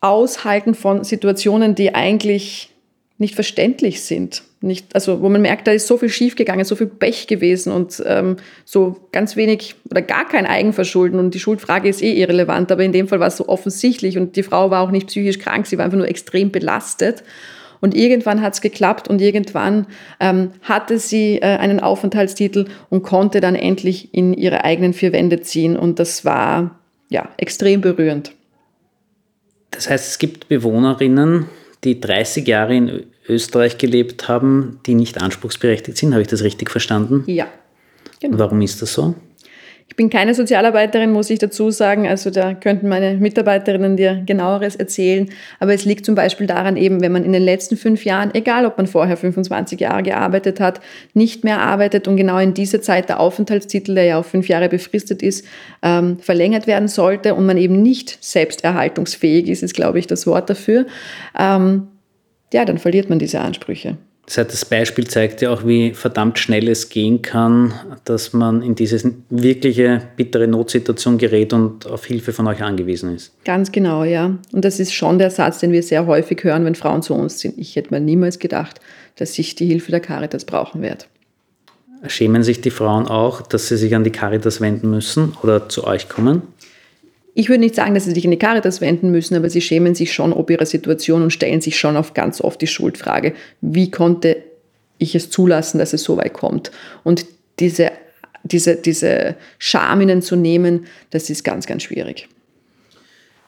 Aushalten 0.00 0.74
von 0.74 1.04
Situationen, 1.04 1.74
die 1.74 1.94
eigentlich 1.94 2.70
nicht 3.18 3.34
verständlich 3.34 4.02
sind. 4.02 4.42
Nicht, 4.60 4.92
also 4.94 5.22
wo 5.22 5.28
man 5.28 5.40
merkt, 5.40 5.68
da 5.68 5.72
ist 5.72 5.86
so 5.86 5.96
viel 5.98 6.08
schiefgegangen, 6.08 6.64
so 6.64 6.74
viel 6.74 6.88
Pech 6.88 7.28
gewesen 7.28 7.72
und 7.72 8.02
ähm, 8.04 8.36
so 8.64 8.96
ganz 9.12 9.36
wenig 9.36 9.76
oder 9.88 10.02
gar 10.02 10.26
kein 10.26 10.46
Eigenverschulden. 10.46 11.20
Und 11.20 11.32
die 11.34 11.38
Schuldfrage 11.38 11.88
ist 11.88 12.02
eh 12.02 12.12
irrelevant, 12.12 12.72
aber 12.72 12.82
in 12.82 12.92
dem 12.92 13.06
Fall 13.06 13.20
war 13.20 13.28
es 13.28 13.36
so 13.36 13.48
offensichtlich 13.48 14.18
und 14.18 14.34
die 14.34 14.42
Frau 14.42 14.72
war 14.72 14.82
auch 14.82 14.90
nicht 14.90 15.06
psychisch 15.06 15.38
krank, 15.38 15.66
sie 15.66 15.78
war 15.78 15.84
einfach 15.84 15.98
nur 15.98 16.08
extrem 16.08 16.50
belastet. 16.50 17.22
Und 17.80 17.94
irgendwann 17.94 18.42
hat 18.42 18.54
es 18.54 18.60
geklappt 18.60 19.06
und 19.06 19.20
irgendwann 19.20 19.86
ähm, 20.18 20.50
hatte 20.62 20.98
sie 20.98 21.36
äh, 21.36 21.44
einen 21.44 21.78
Aufenthaltstitel 21.78 22.66
und 22.90 23.02
konnte 23.02 23.40
dann 23.40 23.54
endlich 23.54 24.12
in 24.12 24.34
ihre 24.34 24.64
eigenen 24.64 24.92
vier 24.92 25.12
Wände 25.12 25.40
ziehen. 25.42 25.76
Und 25.76 26.00
das 26.00 26.24
war 26.24 26.80
ja 27.08 27.28
extrem 27.36 27.80
berührend. 27.80 28.32
Das 29.70 29.88
heißt, 29.88 30.08
es 30.08 30.18
gibt 30.18 30.48
Bewohnerinnen, 30.48 31.46
die 31.84 32.00
30 32.00 32.48
Jahre 32.48 32.74
in 32.74 33.06
Österreich 33.28 33.78
gelebt 33.78 34.28
haben, 34.28 34.80
die 34.86 34.94
nicht 34.94 35.20
anspruchsberechtigt 35.20 35.96
sind. 35.98 36.12
Habe 36.12 36.22
ich 36.22 36.28
das 36.28 36.42
richtig 36.42 36.70
verstanden? 36.70 37.24
Ja. 37.26 37.46
Genau. 38.20 38.38
Warum 38.38 38.60
ist 38.62 38.82
das 38.82 38.92
so? 38.92 39.14
Ich 39.90 39.96
bin 39.96 40.10
keine 40.10 40.34
Sozialarbeiterin, 40.34 41.10
muss 41.10 41.30
ich 41.30 41.38
dazu 41.38 41.70
sagen. 41.70 42.06
Also 42.06 42.30
da 42.30 42.52
könnten 42.52 42.88
meine 42.88 43.14
Mitarbeiterinnen 43.14 43.96
dir 43.96 44.22
genaueres 44.26 44.76
erzählen. 44.76 45.30
Aber 45.60 45.72
es 45.72 45.86
liegt 45.86 46.04
zum 46.04 46.14
Beispiel 46.14 46.46
daran 46.46 46.76
eben, 46.76 47.00
wenn 47.00 47.10
man 47.10 47.24
in 47.24 47.32
den 47.32 47.42
letzten 47.42 47.76
fünf 47.76 48.04
Jahren, 48.04 48.34
egal 48.34 48.66
ob 48.66 48.76
man 48.76 48.86
vorher 48.86 49.16
25 49.16 49.80
Jahre 49.80 50.02
gearbeitet 50.02 50.60
hat, 50.60 50.80
nicht 51.14 51.42
mehr 51.42 51.60
arbeitet 51.60 52.06
und 52.06 52.18
genau 52.18 52.38
in 52.38 52.52
dieser 52.52 52.82
Zeit 52.82 53.08
der 53.08 53.18
Aufenthaltstitel, 53.18 53.94
der 53.94 54.04
ja 54.04 54.18
auf 54.18 54.26
fünf 54.26 54.48
Jahre 54.48 54.68
befristet 54.68 55.22
ist, 55.22 55.46
ähm, 55.82 56.18
verlängert 56.18 56.66
werden 56.66 56.88
sollte 56.88 57.34
und 57.34 57.46
man 57.46 57.56
eben 57.56 57.80
nicht 57.80 58.18
selbsterhaltungsfähig 58.22 59.48
ist, 59.48 59.62
ist, 59.62 59.74
glaube 59.74 59.98
ich, 59.98 60.06
das 60.06 60.26
Wort 60.26 60.50
dafür, 60.50 60.86
ähm, 61.36 61.88
ja, 62.52 62.64
dann 62.64 62.78
verliert 62.78 63.08
man 63.08 63.18
diese 63.18 63.40
Ansprüche. 63.40 63.96
Das, 64.28 64.36
heißt, 64.36 64.52
das 64.52 64.64
Beispiel 64.66 65.06
zeigt 65.06 65.40
ja 65.40 65.50
auch, 65.50 65.66
wie 65.66 65.94
verdammt 65.94 66.38
schnell 66.38 66.68
es 66.68 66.90
gehen 66.90 67.22
kann, 67.22 67.72
dass 68.04 68.34
man 68.34 68.60
in 68.60 68.74
diese 68.74 69.14
wirkliche 69.30 70.02
bittere 70.16 70.46
Notsituation 70.46 71.16
gerät 71.16 71.54
und 71.54 71.86
auf 71.86 72.04
Hilfe 72.04 72.34
von 72.34 72.46
euch 72.46 72.62
angewiesen 72.62 73.14
ist. 73.14 73.32
Ganz 73.46 73.72
genau, 73.72 74.04
ja. 74.04 74.36
Und 74.52 74.66
das 74.66 74.80
ist 74.80 74.92
schon 74.92 75.18
der 75.18 75.30
Satz, 75.30 75.60
den 75.60 75.72
wir 75.72 75.82
sehr 75.82 76.06
häufig 76.06 76.44
hören, 76.44 76.66
wenn 76.66 76.74
Frauen 76.74 77.00
zu 77.00 77.14
uns 77.14 77.40
sind. 77.40 77.56
Ich 77.56 77.74
hätte 77.74 77.94
mir 77.94 78.00
niemals 78.00 78.38
gedacht, 78.38 78.80
dass 79.16 79.38
ich 79.38 79.54
die 79.54 79.66
Hilfe 79.66 79.90
der 79.92 80.00
Caritas 80.00 80.44
brauchen 80.44 80.82
werde. 80.82 81.06
Schämen 82.06 82.42
sich 82.42 82.60
die 82.60 82.70
Frauen 82.70 83.08
auch, 83.08 83.40
dass 83.40 83.68
sie 83.68 83.78
sich 83.78 83.94
an 83.96 84.04
die 84.04 84.12
Caritas 84.12 84.60
wenden 84.60 84.90
müssen 84.90 85.32
oder 85.42 85.70
zu 85.70 85.84
euch 85.84 86.10
kommen? 86.10 86.42
Ich 87.40 87.48
würde 87.48 87.60
nicht 87.60 87.76
sagen, 87.76 87.94
dass 87.94 88.04
sie 88.04 88.10
sich 88.10 88.24
in 88.24 88.32
die 88.32 88.36
Caritas 88.36 88.80
wenden 88.80 89.12
müssen, 89.12 89.36
aber 89.36 89.48
sie 89.48 89.60
schämen 89.60 89.94
sich 89.94 90.12
schon 90.12 90.32
ob 90.32 90.50
ihrer 90.50 90.66
Situation 90.66 91.22
und 91.22 91.30
stellen 91.30 91.60
sich 91.60 91.78
schon 91.78 91.96
auf 91.96 92.12
ganz 92.12 92.40
oft 92.40 92.60
die 92.60 92.66
Schuldfrage, 92.66 93.32
wie 93.60 93.92
konnte 93.92 94.38
ich 94.98 95.14
es 95.14 95.30
zulassen, 95.30 95.78
dass 95.78 95.92
es 95.92 96.02
so 96.02 96.16
weit 96.16 96.32
kommt? 96.32 96.72
Und 97.04 97.26
diese, 97.60 97.92
diese, 98.42 98.74
diese 98.74 99.36
Scham 99.60 100.00
ihnen 100.00 100.20
zu 100.20 100.34
nehmen, 100.34 100.86
das 101.10 101.30
ist 101.30 101.44
ganz, 101.44 101.68
ganz 101.68 101.84
schwierig. 101.84 102.28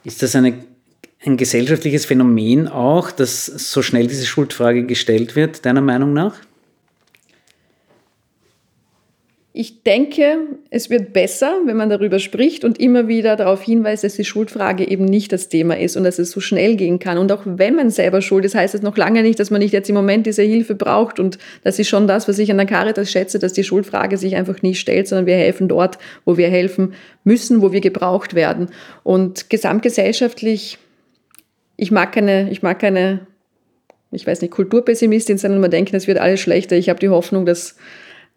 Ist 0.04 0.22
das 0.22 0.36
eine, 0.36 0.54
ein 1.26 1.36
gesellschaftliches 1.36 2.04
Phänomen 2.04 2.68
auch, 2.68 3.10
dass 3.10 3.46
so 3.46 3.82
schnell 3.82 4.06
diese 4.06 4.24
Schuldfrage 4.24 4.86
gestellt 4.86 5.34
wird, 5.34 5.66
deiner 5.66 5.80
Meinung 5.80 6.12
nach? 6.12 6.36
Ich 9.52 9.82
denke, 9.82 10.46
es 10.70 10.90
wird 10.90 11.12
besser, 11.12 11.58
wenn 11.64 11.76
man 11.76 11.90
darüber 11.90 12.20
spricht 12.20 12.64
und 12.64 12.78
immer 12.78 13.08
wieder 13.08 13.34
darauf 13.34 13.60
hinweist, 13.62 14.04
dass 14.04 14.14
die 14.14 14.24
Schuldfrage 14.24 14.88
eben 14.88 15.04
nicht 15.04 15.32
das 15.32 15.48
Thema 15.48 15.76
ist 15.76 15.96
und 15.96 16.04
dass 16.04 16.20
es 16.20 16.30
so 16.30 16.38
schnell 16.38 16.76
gehen 16.76 17.00
kann. 17.00 17.18
Und 17.18 17.32
auch 17.32 17.42
wenn 17.44 17.74
man 17.74 17.90
selber 17.90 18.22
schuld 18.22 18.44
ist, 18.44 18.54
heißt 18.54 18.76
es 18.76 18.82
noch 18.82 18.96
lange 18.96 19.22
nicht, 19.22 19.40
dass 19.40 19.50
man 19.50 19.60
nicht 19.60 19.72
jetzt 19.72 19.88
im 19.88 19.96
Moment 19.96 20.26
diese 20.26 20.44
Hilfe 20.44 20.76
braucht. 20.76 21.18
Und 21.18 21.38
das 21.64 21.80
ist 21.80 21.88
schon 21.88 22.06
das, 22.06 22.28
was 22.28 22.38
ich 22.38 22.52
an 22.52 22.58
der 22.58 22.66
Caritas 22.66 23.10
schätze, 23.10 23.40
dass 23.40 23.52
die 23.52 23.64
Schuldfrage 23.64 24.18
sich 24.18 24.36
einfach 24.36 24.62
nie 24.62 24.76
stellt, 24.76 25.08
sondern 25.08 25.26
wir 25.26 25.34
helfen 25.34 25.66
dort, 25.66 25.98
wo 26.24 26.36
wir 26.36 26.48
helfen 26.48 26.94
müssen, 27.24 27.60
wo 27.60 27.72
wir 27.72 27.80
gebraucht 27.80 28.34
werden. 28.34 28.68
Und 29.02 29.50
gesamtgesellschaftlich, 29.50 30.78
ich 31.76 31.90
mag 31.90 32.12
keine, 32.12 32.52
ich 32.52 32.62
mag 32.62 32.78
keine, 32.78 33.26
ich 34.12 34.24
weiß 34.24 34.42
nicht, 34.42 34.52
Kulturpessimistin 34.52 35.38
sein 35.38 35.50
und 35.50 35.60
man 35.60 35.72
denken, 35.72 35.96
es 35.96 36.06
wird 36.06 36.18
alles 36.18 36.38
schlechter. 36.38 36.76
Ich 36.76 36.88
habe 36.88 37.00
die 37.00 37.08
Hoffnung, 37.08 37.46
dass 37.46 37.74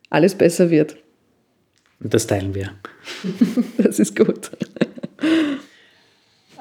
alles 0.09 0.33
besser 0.33 0.71
wird. 0.71 1.02
Das 2.03 2.27
teilen 2.27 2.53
wir. 2.53 2.71
das 3.77 3.99
ist 3.99 4.15
gut. 4.15 4.51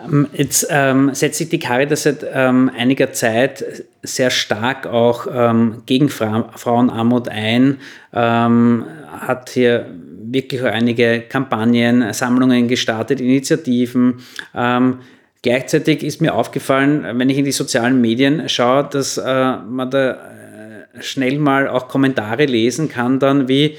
Ähm, 0.05 0.29
jetzt 0.33 0.67
ähm, 0.71 1.15
setzt 1.15 1.39
sich 1.39 1.49
die 1.49 1.59
Caritas 1.59 2.05
seit 2.05 2.25
ähm, 2.33 2.71
einiger 2.77 3.13
Zeit 3.13 3.85
sehr 4.03 4.31
stark 4.31 4.87
auch 4.87 5.27
ähm, 5.33 5.83
gegen 5.87 6.09
Fra 6.09 6.51
Frauenarmut 6.57 7.29
ein, 7.29 7.79
ähm, 8.13 8.85
hat 9.09 9.51
hier 9.51 9.87
wirklich 10.25 10.63
einige 10.63 11.21
Kampagnen, 11.21 12.13
Sammlungen 12.13 12.69
gestartet, 12.69 13.21
Initiativen. 13.21 14.21
Ähm, 14.55 14.99
gleichzeitig 15.43 16.03
ist 16.03 16.21
mir 16.21 16.35
aufgefallen, 16.35 17.05
wenn 17.19 17.29
ich 17.29 17.39
in 17.39 17.45
die 17.45 17.53
sozialen 17.53 18.01
Medien 18.01 18.49
schaue, 18.49 18.89
dass 18.91 19.19
äh, 19.19 19.57
man 19.57 19.91
da 19.91 20.13
äh, 20.13 21.03
schnell 21.03 21.39
mal 21.39 21.69
auch 21.69 21.89
Kommentare 21.89 22.47
lesen 22.47 22.89
kann, 22.89 23.19
dann 23.19 23.49
wie 23.49 23.77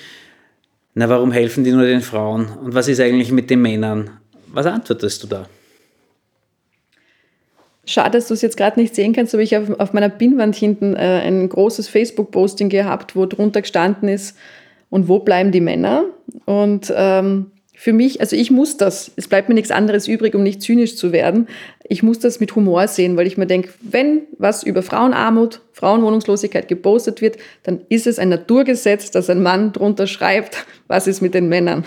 na, 0.94 1.10
warum 1.10 1.32
helfen 1.32 1.64
die 1.64 1.72
nur 1.72 1.86
den 1.86 2.02
Frauen? 2.02 2.48
Und 2.48 2.76
was 2.76 2.88
ist 2.88 3.00
eigentlich 3.00 3.32
mit 3.32 3.50
den 3.50 3.62
Männern? 3.62 4.12
Was 4.48 4.66
antwortest 4.66 5.24
du 5.24 5.28
da? 5.28 5.48
Schade, 7.86 8.18
dass 8.18 8.28
du 8.28 8.34
es 8.34 8.42
jetzt 8.42 8.56
gerade 8.56 8.80
nicht 8.80 8.96
sehen 8.96 9.14
kannst, 9.14 9.34
aber 9.34 9.44
ich 9.44 9.54
habe 9.54 9.78
auf 9.80 9.92
meiner 9.94 10.10
Pinnwand 10.10 10.56
hinten 10.56 10.96
äh, 10.96 11.22
ein 11.26 11.50
großes 11.50 11.90
Facebook-Posting 11.90 12.70
gehabt, 12.70 13.16
wo 13.16 13.26
drunter 13.26 13.62
gestanden 13.62 14.08
ist, 14.08 14.38
und 14.94 15.08
wo 15.08 15.18
bleiben 15.18 15.52
die 15.52 15.60
Männer? 15.60 16.06
Und 16.46 16.94
ähm, 16.96 17.48
für 17.76 17.92
mich, 17.92 18.22
also 18.22 18.36
ich 18.36 18.52
muss 18.52 18.78
das, 18.78 19.12
es 19.16 19.28
bleibt 19.28 19.50
mir 19.50 19.56
nichts 19.56 19.72
anderes 19.72 20.08
übrig, 20.08 20.36
um 20.36 20.44
nicht 20.44 20.62
zynisch 20.62 20.96
zu 20.96 21.12
werden. 21.12 21.48
Ich 21.84 22.04
muss 22.04 22.20
das 22.20 22.40
mit 22.40 22.56
Humor 22.56 22.88
sehen, 22.88 23.18
weil 23.18 23.28
ich 23.28 23.38
mir 23.38 23.48
denke, 23.48 23.70
wenn 23.82 24.22
was 24.38 24.64
über 24.64 24.84
Frauenarmut, 24.84 25.62
Frauenwohnungslosigkeit 25.74 26.68
gepostet 26.68 27.22
wird, 27.22 27.38
dann 27.64 27.82
ist 27.90 28.08
es 28.08 28.20
ein 28.20 28.30
Naturgesetz, 28.30 29.12
dass 29.12 29.30
ein 29.30 29.42
Mann 29.42 29.74
drunter 29.74 30.08
schreibt, 30.08 30.66
was 30.88 31.08
ist 31.08 31.22
mit 31.22 31.34
den 31.34 31.50
Männern. 31.50 31.84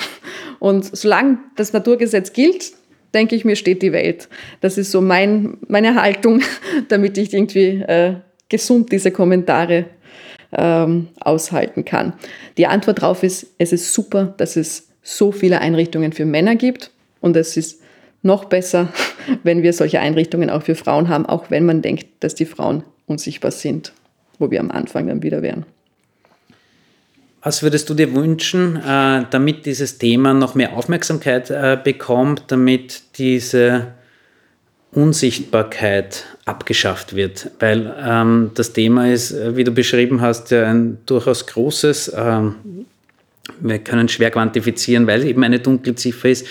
Und 0.58 0.96
solange 0.96 1.38
das 1.56 1.72
Naturgesetz 1.72 2.32
gilt, 2.32 2.72
denke 3.14 3.36
ich 3.36 3.44
mir, 3.44 3.56
steht 3.56 3.80
die 3.80 3.92
Welt. 3.92 4.28
Das 4.60 4.78
ist 4.78 4.90
so 4.90 5.00
mein, 5.00 5.56
meine 5.68 5.94
Haltung, 5.94 6.42
damit 6.88 7.16
ich 7.16 7.32
irgendwie 7.32 7.82
äh, 7.86 8.16
gesund 8.48 8.90
diese 8.92 9.12
Kommentare 9.12 9.86
ähm, 10.52 11.08
aushalten 11.20 11.84
kann. 11.84 12.12
Die 12.58 12.66
Antwort 12.66 13.02
darauf 13.02 13.22
ist, 13.22 13.46
es 13.58 13.72
ist 13.72 13.94
super, 13.94 14.34
dass 14.36 14.56
es 14.56 14.88
so 15.06 15.30
viele 15.30 15.60
Einrichtungen 15.60 16.12
für 16.12 16.24
Männer 16.24 16.56
gibt. 16.56 16.90
Und 17.20 17.36
es 17.36 17.56
ist 17.56 17.80
noch 18.22 18.46
besser, 18.46 18.88
wenn 19.44 19.62
wir 19.62 19.72
solche 19.72 20.00
Einrichtungen 20.00 20.50
auch 20.50 20.62
für 20.62 20.74
Frauen 20.74 21.08
haben, 21.08 21.26
auch 21.26 21.50
wenn 21.50 21.64
man 21.64 21.80
denkt, 21.80 22.06
dass 22.20 22.34
die 22.34 22.44
Frauen 22.44 22.82
unsichtbar 23.06 23.52
sind, 23.52 23.92
wo 24.38 24.50
wir 24.50 24.58
am 24.58 24.70
Anfang 24.70 25.06
dann 25.06 25.22
wieder 25.22 25.42
wären. 25.42 25.64
Was 27.40 27.62
würdest 27.62 27.88
du 27.88 27.94
dir 27.94 28.12
wünschen, 28.12 28.76
äh, 28.76 29.24
damit 29.30 29.66
dieses 29.66 29.98
Thema 29.98 30.34
noch 30.34 30.56
mehr 30.56 30.76
Aufmerksamkeit 30.76 31.50
äh, 31.50 31.78
bekommt, 31.82 32.44
damit 32.48 33.02
diese 33.18 33.92
Unsichtbarkeit 34.90 36.24
abgeschafft 36.44 37.14
wird? 37.14 37.52
Weil 37.60 37.94
ähm, 38.04 38.50
das 38.54 38.72
Thema 38.72 39.12
ist, 39.12 39.30
äh, 39.30 39.56
wie 39.56 39.62
du 39.62 39.70
beschrieben 39.70 40.20
hast, 40.20 40.50
ja 40.50 40.68
ein 40.68 40.98
durchaus 41.06 41.46
großes. 41.46 42.12
Ähm, 42.16 42.56
wir 43.60 43.78
können 43.78 44.08
schwer 44.08 44.30
quantifizieren, 44.30 45.06
weil 45.06 45.20
es 45.20 45.26
eben 45.26 45.42
eine 45.44 45.60
dunkle 45.60 45.94
Ziffer 45.94 46.28
ist. 46.28 46.46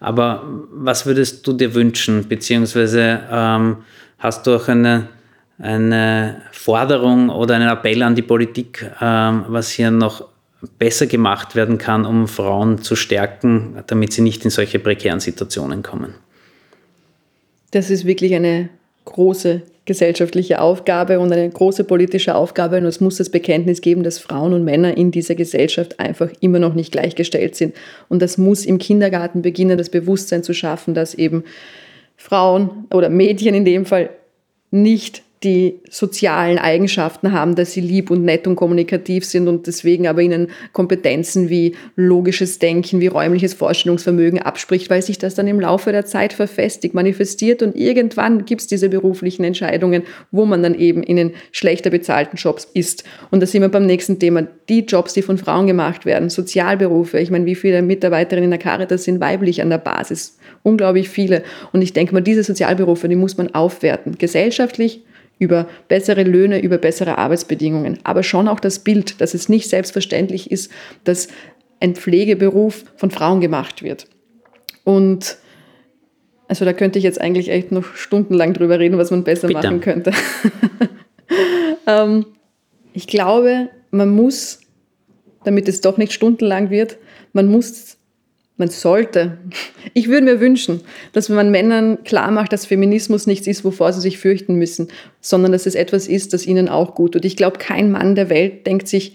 Aber 0.00 0.44
was 0.70 1.06
würdest 1.06 1.46
du 1.46 1.52
dir 1.52 1.74
wünschen? 1.74 2.28
Beziehungsweise 2.28 3.20
ähm, 3.30 3.78
hast 4.18 4.46
du 4.46 4.56
auch 4.56 4.68
eine, 4.68 5.08
eine 5.58 6.42
Forderung 6.52 7.30
oder 7.30 7.54
einen 7.56 7.68
Appell 7.68 8.02
an 8.02 8.14
die 8.14 8.22
Politik, 8.22 8.90
ähm, 9.00 9.44
was 9.48 9.70
hier 9.70 9.90
noch 9.90 10.28
besser 10.78 11.06
gemacht 11.06 11.54
werden 11.54 11.78
kann, 11.78 12.04
um 12.04 12.28
Frauen 12.28 12.82
zu 12.82 12.96
stärken, 12.96 13.82
damit 13.86 14.12
sie 14.12 14.22
nicht 14.22 14.44
in 14.44 14.50
solche 14.50 14.78
prekären 14.78 15.20
Situationen 15.20 15.82
kommen? 15.82 16.14
Das 17.70 17.90
ist 17.90 18.04
wirklich 18.04 18.34
eine 18.34 18.68
große 19.04 19.62
gesellschaftliche 19.86 20.60
Aufgabe 20.60 21.18
und 21.20 21.32
eine 21.32 21.48
große 21.48 21.84
politische 21.84 22.34
Aufgabe. 22.34 22.76
Und 22.78 22.84
es 22.84 23.00
muss 23.00 23.16
das 23.16 23.30
Bekenntnis 23.30 23.80
geben, 23.80 24.02
dass 24.02 24.18
Frauen 24.18 24.52
und 24.52 24.64
Männer 24.64 24.96
in 24.96 25.10
dieser 25.10 25.34
Gesellschaft 25.34 25.98
einfach 25.98 26.30
immer 26.40 26.58
noch 26.58 26.74
nicht 26.74 26.92
gleichgestellt 26.92 27.54
sind. 27.54 27.74
Und 28.08 28.20
das 28.20 28.36
muss 28.36 28.66
im 28.66 28.78
Kindergarten 28.78 29.42
beginnen, 29.42 29.78
das 29.78 29.88
Bewusstsein 29.88 30.42
zu 30.42 30.52
schaffen, 30.52 30.92
dass 30.92 31.14
eben 31.14 31.44
Frauen 32.16 32.86
oder 32.92 33.08
Mädchen 33.08 33.54
in 33.54 33.64
dem 33.64 33.86
Fall 33.86 34.10
nicht 34.70 35.22
die 35.42 35.80
sozialen 35.90 36.58
Eigenschaften 36.58 37.32
haben, 37.32 37.56
dass 37.56 37.72
sie 37.72 37.82
lieb 37.82 38.10
und 38.10 38.24
nett 38.24 38.46
und 38.46 38.56
kommunikativ 38.56 39.24
sind 39.26 39.48
und 39.48 39.66
deswegen 39.66 40.06
aber 40.06 40.22
ihnen 40.22 40.48
Kompetenzen 40.72 41.50
wie 41.50 41.76
logisches 41.94 42.58
Denken, 42.58 43.00
wie 43.00 43.08
räumliches 43.08 43.52
Vorstellungsvermögen 43.52 44.40
abspricht, 44.40 44.88
weil 44.88 45.02
sich 45.02 45.18
das 45.18 45.34
dann 45.34 45.46
im 45.46 45.60
Laufe 45.60 45.92
der 45.92 46.06
Zeit 46.06 46.32
verfestigt, 46.32 46.94
manifestiert 46.94 47.62
und 47.62 47.76
irgendwann 47.76 48.46
gibt 48.46 48.62
es 48.62 48.66
diese 48.66 48.88
beruflichen 48.88 49.44
Entscheidungen, 49.44 50.04
wo 50.30 50.46
man 50.46 50.62
dann 50.62 50.74
eben 50.74 51.02
in 51.02 51.16
den 51.16 51.32
schlechter 51.52 51.90
bezahlten 51.90 52.36
Jobs 52.36 52.66
ist. 52.72 53.04
Und 53.30 53.40
da 53.42 53.46
sind 53.46 53.60
wir 53.60 53.68
beim 53.68 53.86
nächsten 53.86 54.18
Thema, 54.18 54.46
die 54.70 54.80
Jobs, 54.80 55.12
die 55.12 55.22
von 55.22 55.36
Frauen 55.36 55.66
gemacht 55.66 56.06
werden, 56.06 56.30
Sozialberufe. 56.30 57.20
Ich 57.20 57.30
meine, 57.30 57.44
wie 57.44 57.54
viele 57.54 57.82
Mitarbeiterinnen 57.82 58.44
in 58.44 58.50
der 58.50 58.58
Caritas 58.58 59.04
sind 59.04 59.20
weiblich 59.20 59.60
an 59.60 59.68
der 59.68 59.78
Basis? 59.78 60.38
Unglaublich 60.62 61.10
viele. 61.10 61.42
Und 61.72 61.82
ich 61.82 61.92
denke 61.92 62.14
mal, 62.14 62.22
diese 62.22 62.42
Sozialberufe, 62.42 63.08
die 63.08 63.16
muss 63.16 63.36
man 63.36 63.54
aufwerten, 63.54 64.16
gesellschaftlich, 64.16 65.04
über 65.38 65.68
bessere 65.88 66.22
Löhne, 66.22 66.60
über 66.62 66.78
bessere 66.78 67.18
Arbeitsbedingungen, 67.18 67.98
aber 68.04 68.22
schon 68.22 68.48
auch 68.48 68.60
das 68.60 68.78
Bild, 68.78 69.20
dass 69.20 69.34
es 69.34 69.48
nicht 69.48 69.68
selbstverständlich 69.68 70.50
ist, 70.50 70.70
dass 71.04 71.28
ein 71.80 71.94
Pflegeberuf 71.94 72.84
von 72.96 73.10
Frauen 73.10 73.40
gemacht 73.40 73.82
wird. 73.82 74.06
Und 74.84 75.36
also 76.48 76.64
da 76.64 76.72
könnte 76.72 76.98
ich 76.98 77.04
jetzt 77.04 77.20
eigentlich 77.20 77.50
echt 77.50 77.72
noch 77.72 77.94
stundenlang 77.94 78.54
drüber 78.54 78.78
reden, 78.78 78.98
was 78.98 79.10
man 79.10 79.24
besser 79.24 79.48
Bitte. 79.48 79.60
machen 79.60 79.80
könnte. 79.80 80.12
ähm, 81.86 82.26
ich 82.92 83.06
glaube, 83.06 83.68
man 83.90 84.10
muss, 84.10 84.60
damit 85.44 85.68
es 85.68 85.80
doch 85.80 85.98
nicht 85.98 86.12
stundenlang 86.12 86.70
wird, 86.70 86.98
man 87.32 87.48
muss, 87.48 87.95
man 88.58 88.68
sollte, 88.68 89.36
ich 89.92 90.08
würde 90.08 90.24
mir 90.24 90.40
wünschen, 90.40 90.80
dass 91.12 91.28
man 91.28 91.50
Männern 91.50 92.02
klar 92.04 92.30
macht, 92.30 92.52
dass 92.52 92.64
Feminismus 92.64 93.26
nichts 93.26 93.46
ist, 93.46 93.64
wovor 93.64 93.92
sie 93.92 94.00
sich 94.00 94.18
fürchten 94.18 94.54
müssen, 94.54 94.88
sondern 95.20 95.52
dass 95.52 95.66
es 95.66 95.74
etwas 95.74 96.08
ist, 96.08 96.32
das 96.32 96.46
ihnen 96.46 96.68
auch 96.68 96.94
gut 96.94 97.12
tut. 97.12 97.24
Ich 97.24 97.36
glaube, 97.36 97.58
kein 97.58 97.90
Mann 97.90 98.14
der 98.14 98.30
Welt 98.30 98.66
denkt 98.66 98.88
sich, 98.88 99.14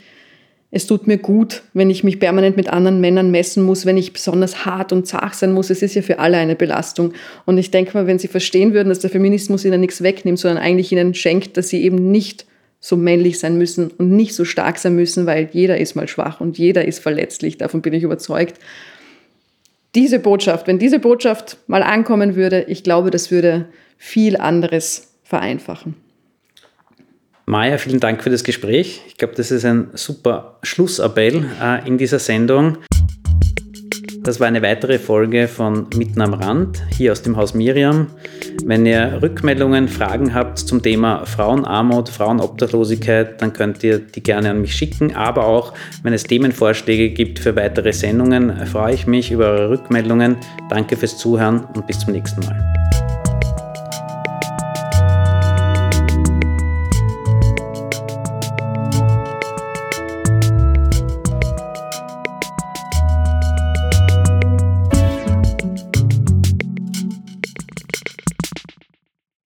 es 0.73 0.87
tut 0.87 1.05
mir 1.05 1.17
gut, 1.17 1.63
wenn 1.73 1.89
ich 1.89 2.05
mich 2.05 2.19
permanent 2.19 2.55
mit 2.55 2.69
anderen 2.69 3.01
Männern 3.01 3.29
messen 3.29 3.63
muss, 3.63 3.85
wenn 3.85 3.97
ich 3.97 4.13
besonders 4.13 4.65
hart 4.65 4.93
und 4.93 5.05
zart 5.05 5.35
sein 5.35 5.51
muss. 5.51 5.69
Es 5.69 5.81
ist 5.81 5.95
ja 5.95 6.01
für 6.01 6.19
alle 6.19 6.37
eine 6.37 6.55
Belastung. 6.55 7.13
Und 7.45 7.57
ich 7.57 7.71
denke 7.71 7.97
mal, 7.97 8.07
wenn 8.07 8.19
sie 8.19 8.29
verstehen 8.29 8.73
würden, 8.73 8.87
dass 8.87 8.99
der 8.99 9.09
Feminismus 9.09 9.65
ihnen 9.65 9.81
nichts 9.81 10.01
wegnimmt, 10.01 10.39
sondern 10.39 10.63
eigentlich 10.63 10.91
ihnen 10.93 11.13
schenkt, 11.13 11.57
dass 11.57 11.67
sie 11.67 11.83
eben 11.83 12.11
nicht 12.11 12.45
so 12.79 12.95
männlich 12.95 13.37
sein 13.37 13.57
müssen 13.57 13.91
und 13.97 14.11
nicht 14.11 14.33
so 14.33 14.45
stark 14.45 14.77
sein 14.77 14.95
müssen, 14.95 15.25
weil 15.25 15.49
jeder 15.51 15.77
ist 15.77 15.95
mal 15.95 16.07
schwach 16.07 16.39
und 16.39 16.57
jeder 16.57 16.85
ist 16.85 16.99
verletzlich. 16.99 17.57
Davon 17.57 17.81
bin 17.81 17.93
ich 17.93 18.03
überzeugt. 18.03 18.57
Diese 19.93 20.19
Botschaft, 20.19 20.67
wenn 20.67 20.79
diese 20.79 20.99
Botschaft 20.99 21.57
mal 21.67 21.83
ankommen 21.83 22.35
würde, 22.35 22.63
ich 22.63 22.83
glaube, 22.83 23.11
das 23.11 23.29
würde 23.29 23.65
viel 23.97 24.37
anderes 24.37 25.17
vereinfachen. 25.23 25.95
Maja, 27.45 27.77
vielen 27.77 27.99
Dank 27.99 28.23
für 28.23 28.29
das 28.29 28.45
Gespräch. 28.45 29.01
Ich 29.07 29.17
glaube, 29.17 29.35
das 29.35 29.51
ist 29.51 29.65
ein 29.65 29.89
super 29.93 30.59
Schlussappell 30.63 31.45
äh, 31.61 31.85
in 31.85 31.97
dieser 31.97 32.19
Sendung. 32.19 32.77
Das 34.23 34.39
war 34.39 34.47
eine 34.47 34.61
weitere 34.61 34.99
Folge 34.99 35.47
von 35.47 35.87
Mitten 35.95 36.21
am 36.21 36.35
Rand, 36.35 36.83
hier 36.95 37.11
aus 37.11 37.23
dem 37.23 37.37
Haus 37.37 37.55
Miriam. 37.55 38.07
Wenn 38.63 38.85
ihr 38.85 39.17
Rückmeldungen, 39.19 39.87
Fragen 39.87 40.35
habt 40.35 40.59
zum 40.59 40.83
Thema 40.83 41.25
Frauenarmut, 41.25 42.09
Frauenobdachlosigkeit, 42.09 43.41
dann 43.41 43.51
könnt 43.51 43.83
ihr 43.83 43.97
die 43.97 44.21
gerne 44.21 44.51
an 44.51 44.61
mich 44.61 44.75
schicken. 44.75 45.15
Aber 45.15 45.47
auch, 45.47 45.73
wenn 46.03 46.13
es 46.13 46.23
Themenvorschläge 46.23 47.09
gibt 47.09 47.39
für 47.39 47.55
weitere 47.55 47.93
Sendungen, 47.93 48.67
freue 48.67 48.93
ich 48.93 49.07
mich 49.07 49.31
über 49.31 49.47
eure 49.47 49.69
Rückmeldungen. 49.71 50.37
Danke 50.69 50.97
fürs 50.97 51.17
Zuhören 51.17 51.65
und 51.73 51.87
bis 51.87 51.97
zum 51.97 52.13
nächsten 52.13 52.41
Mal. 52.45 52.80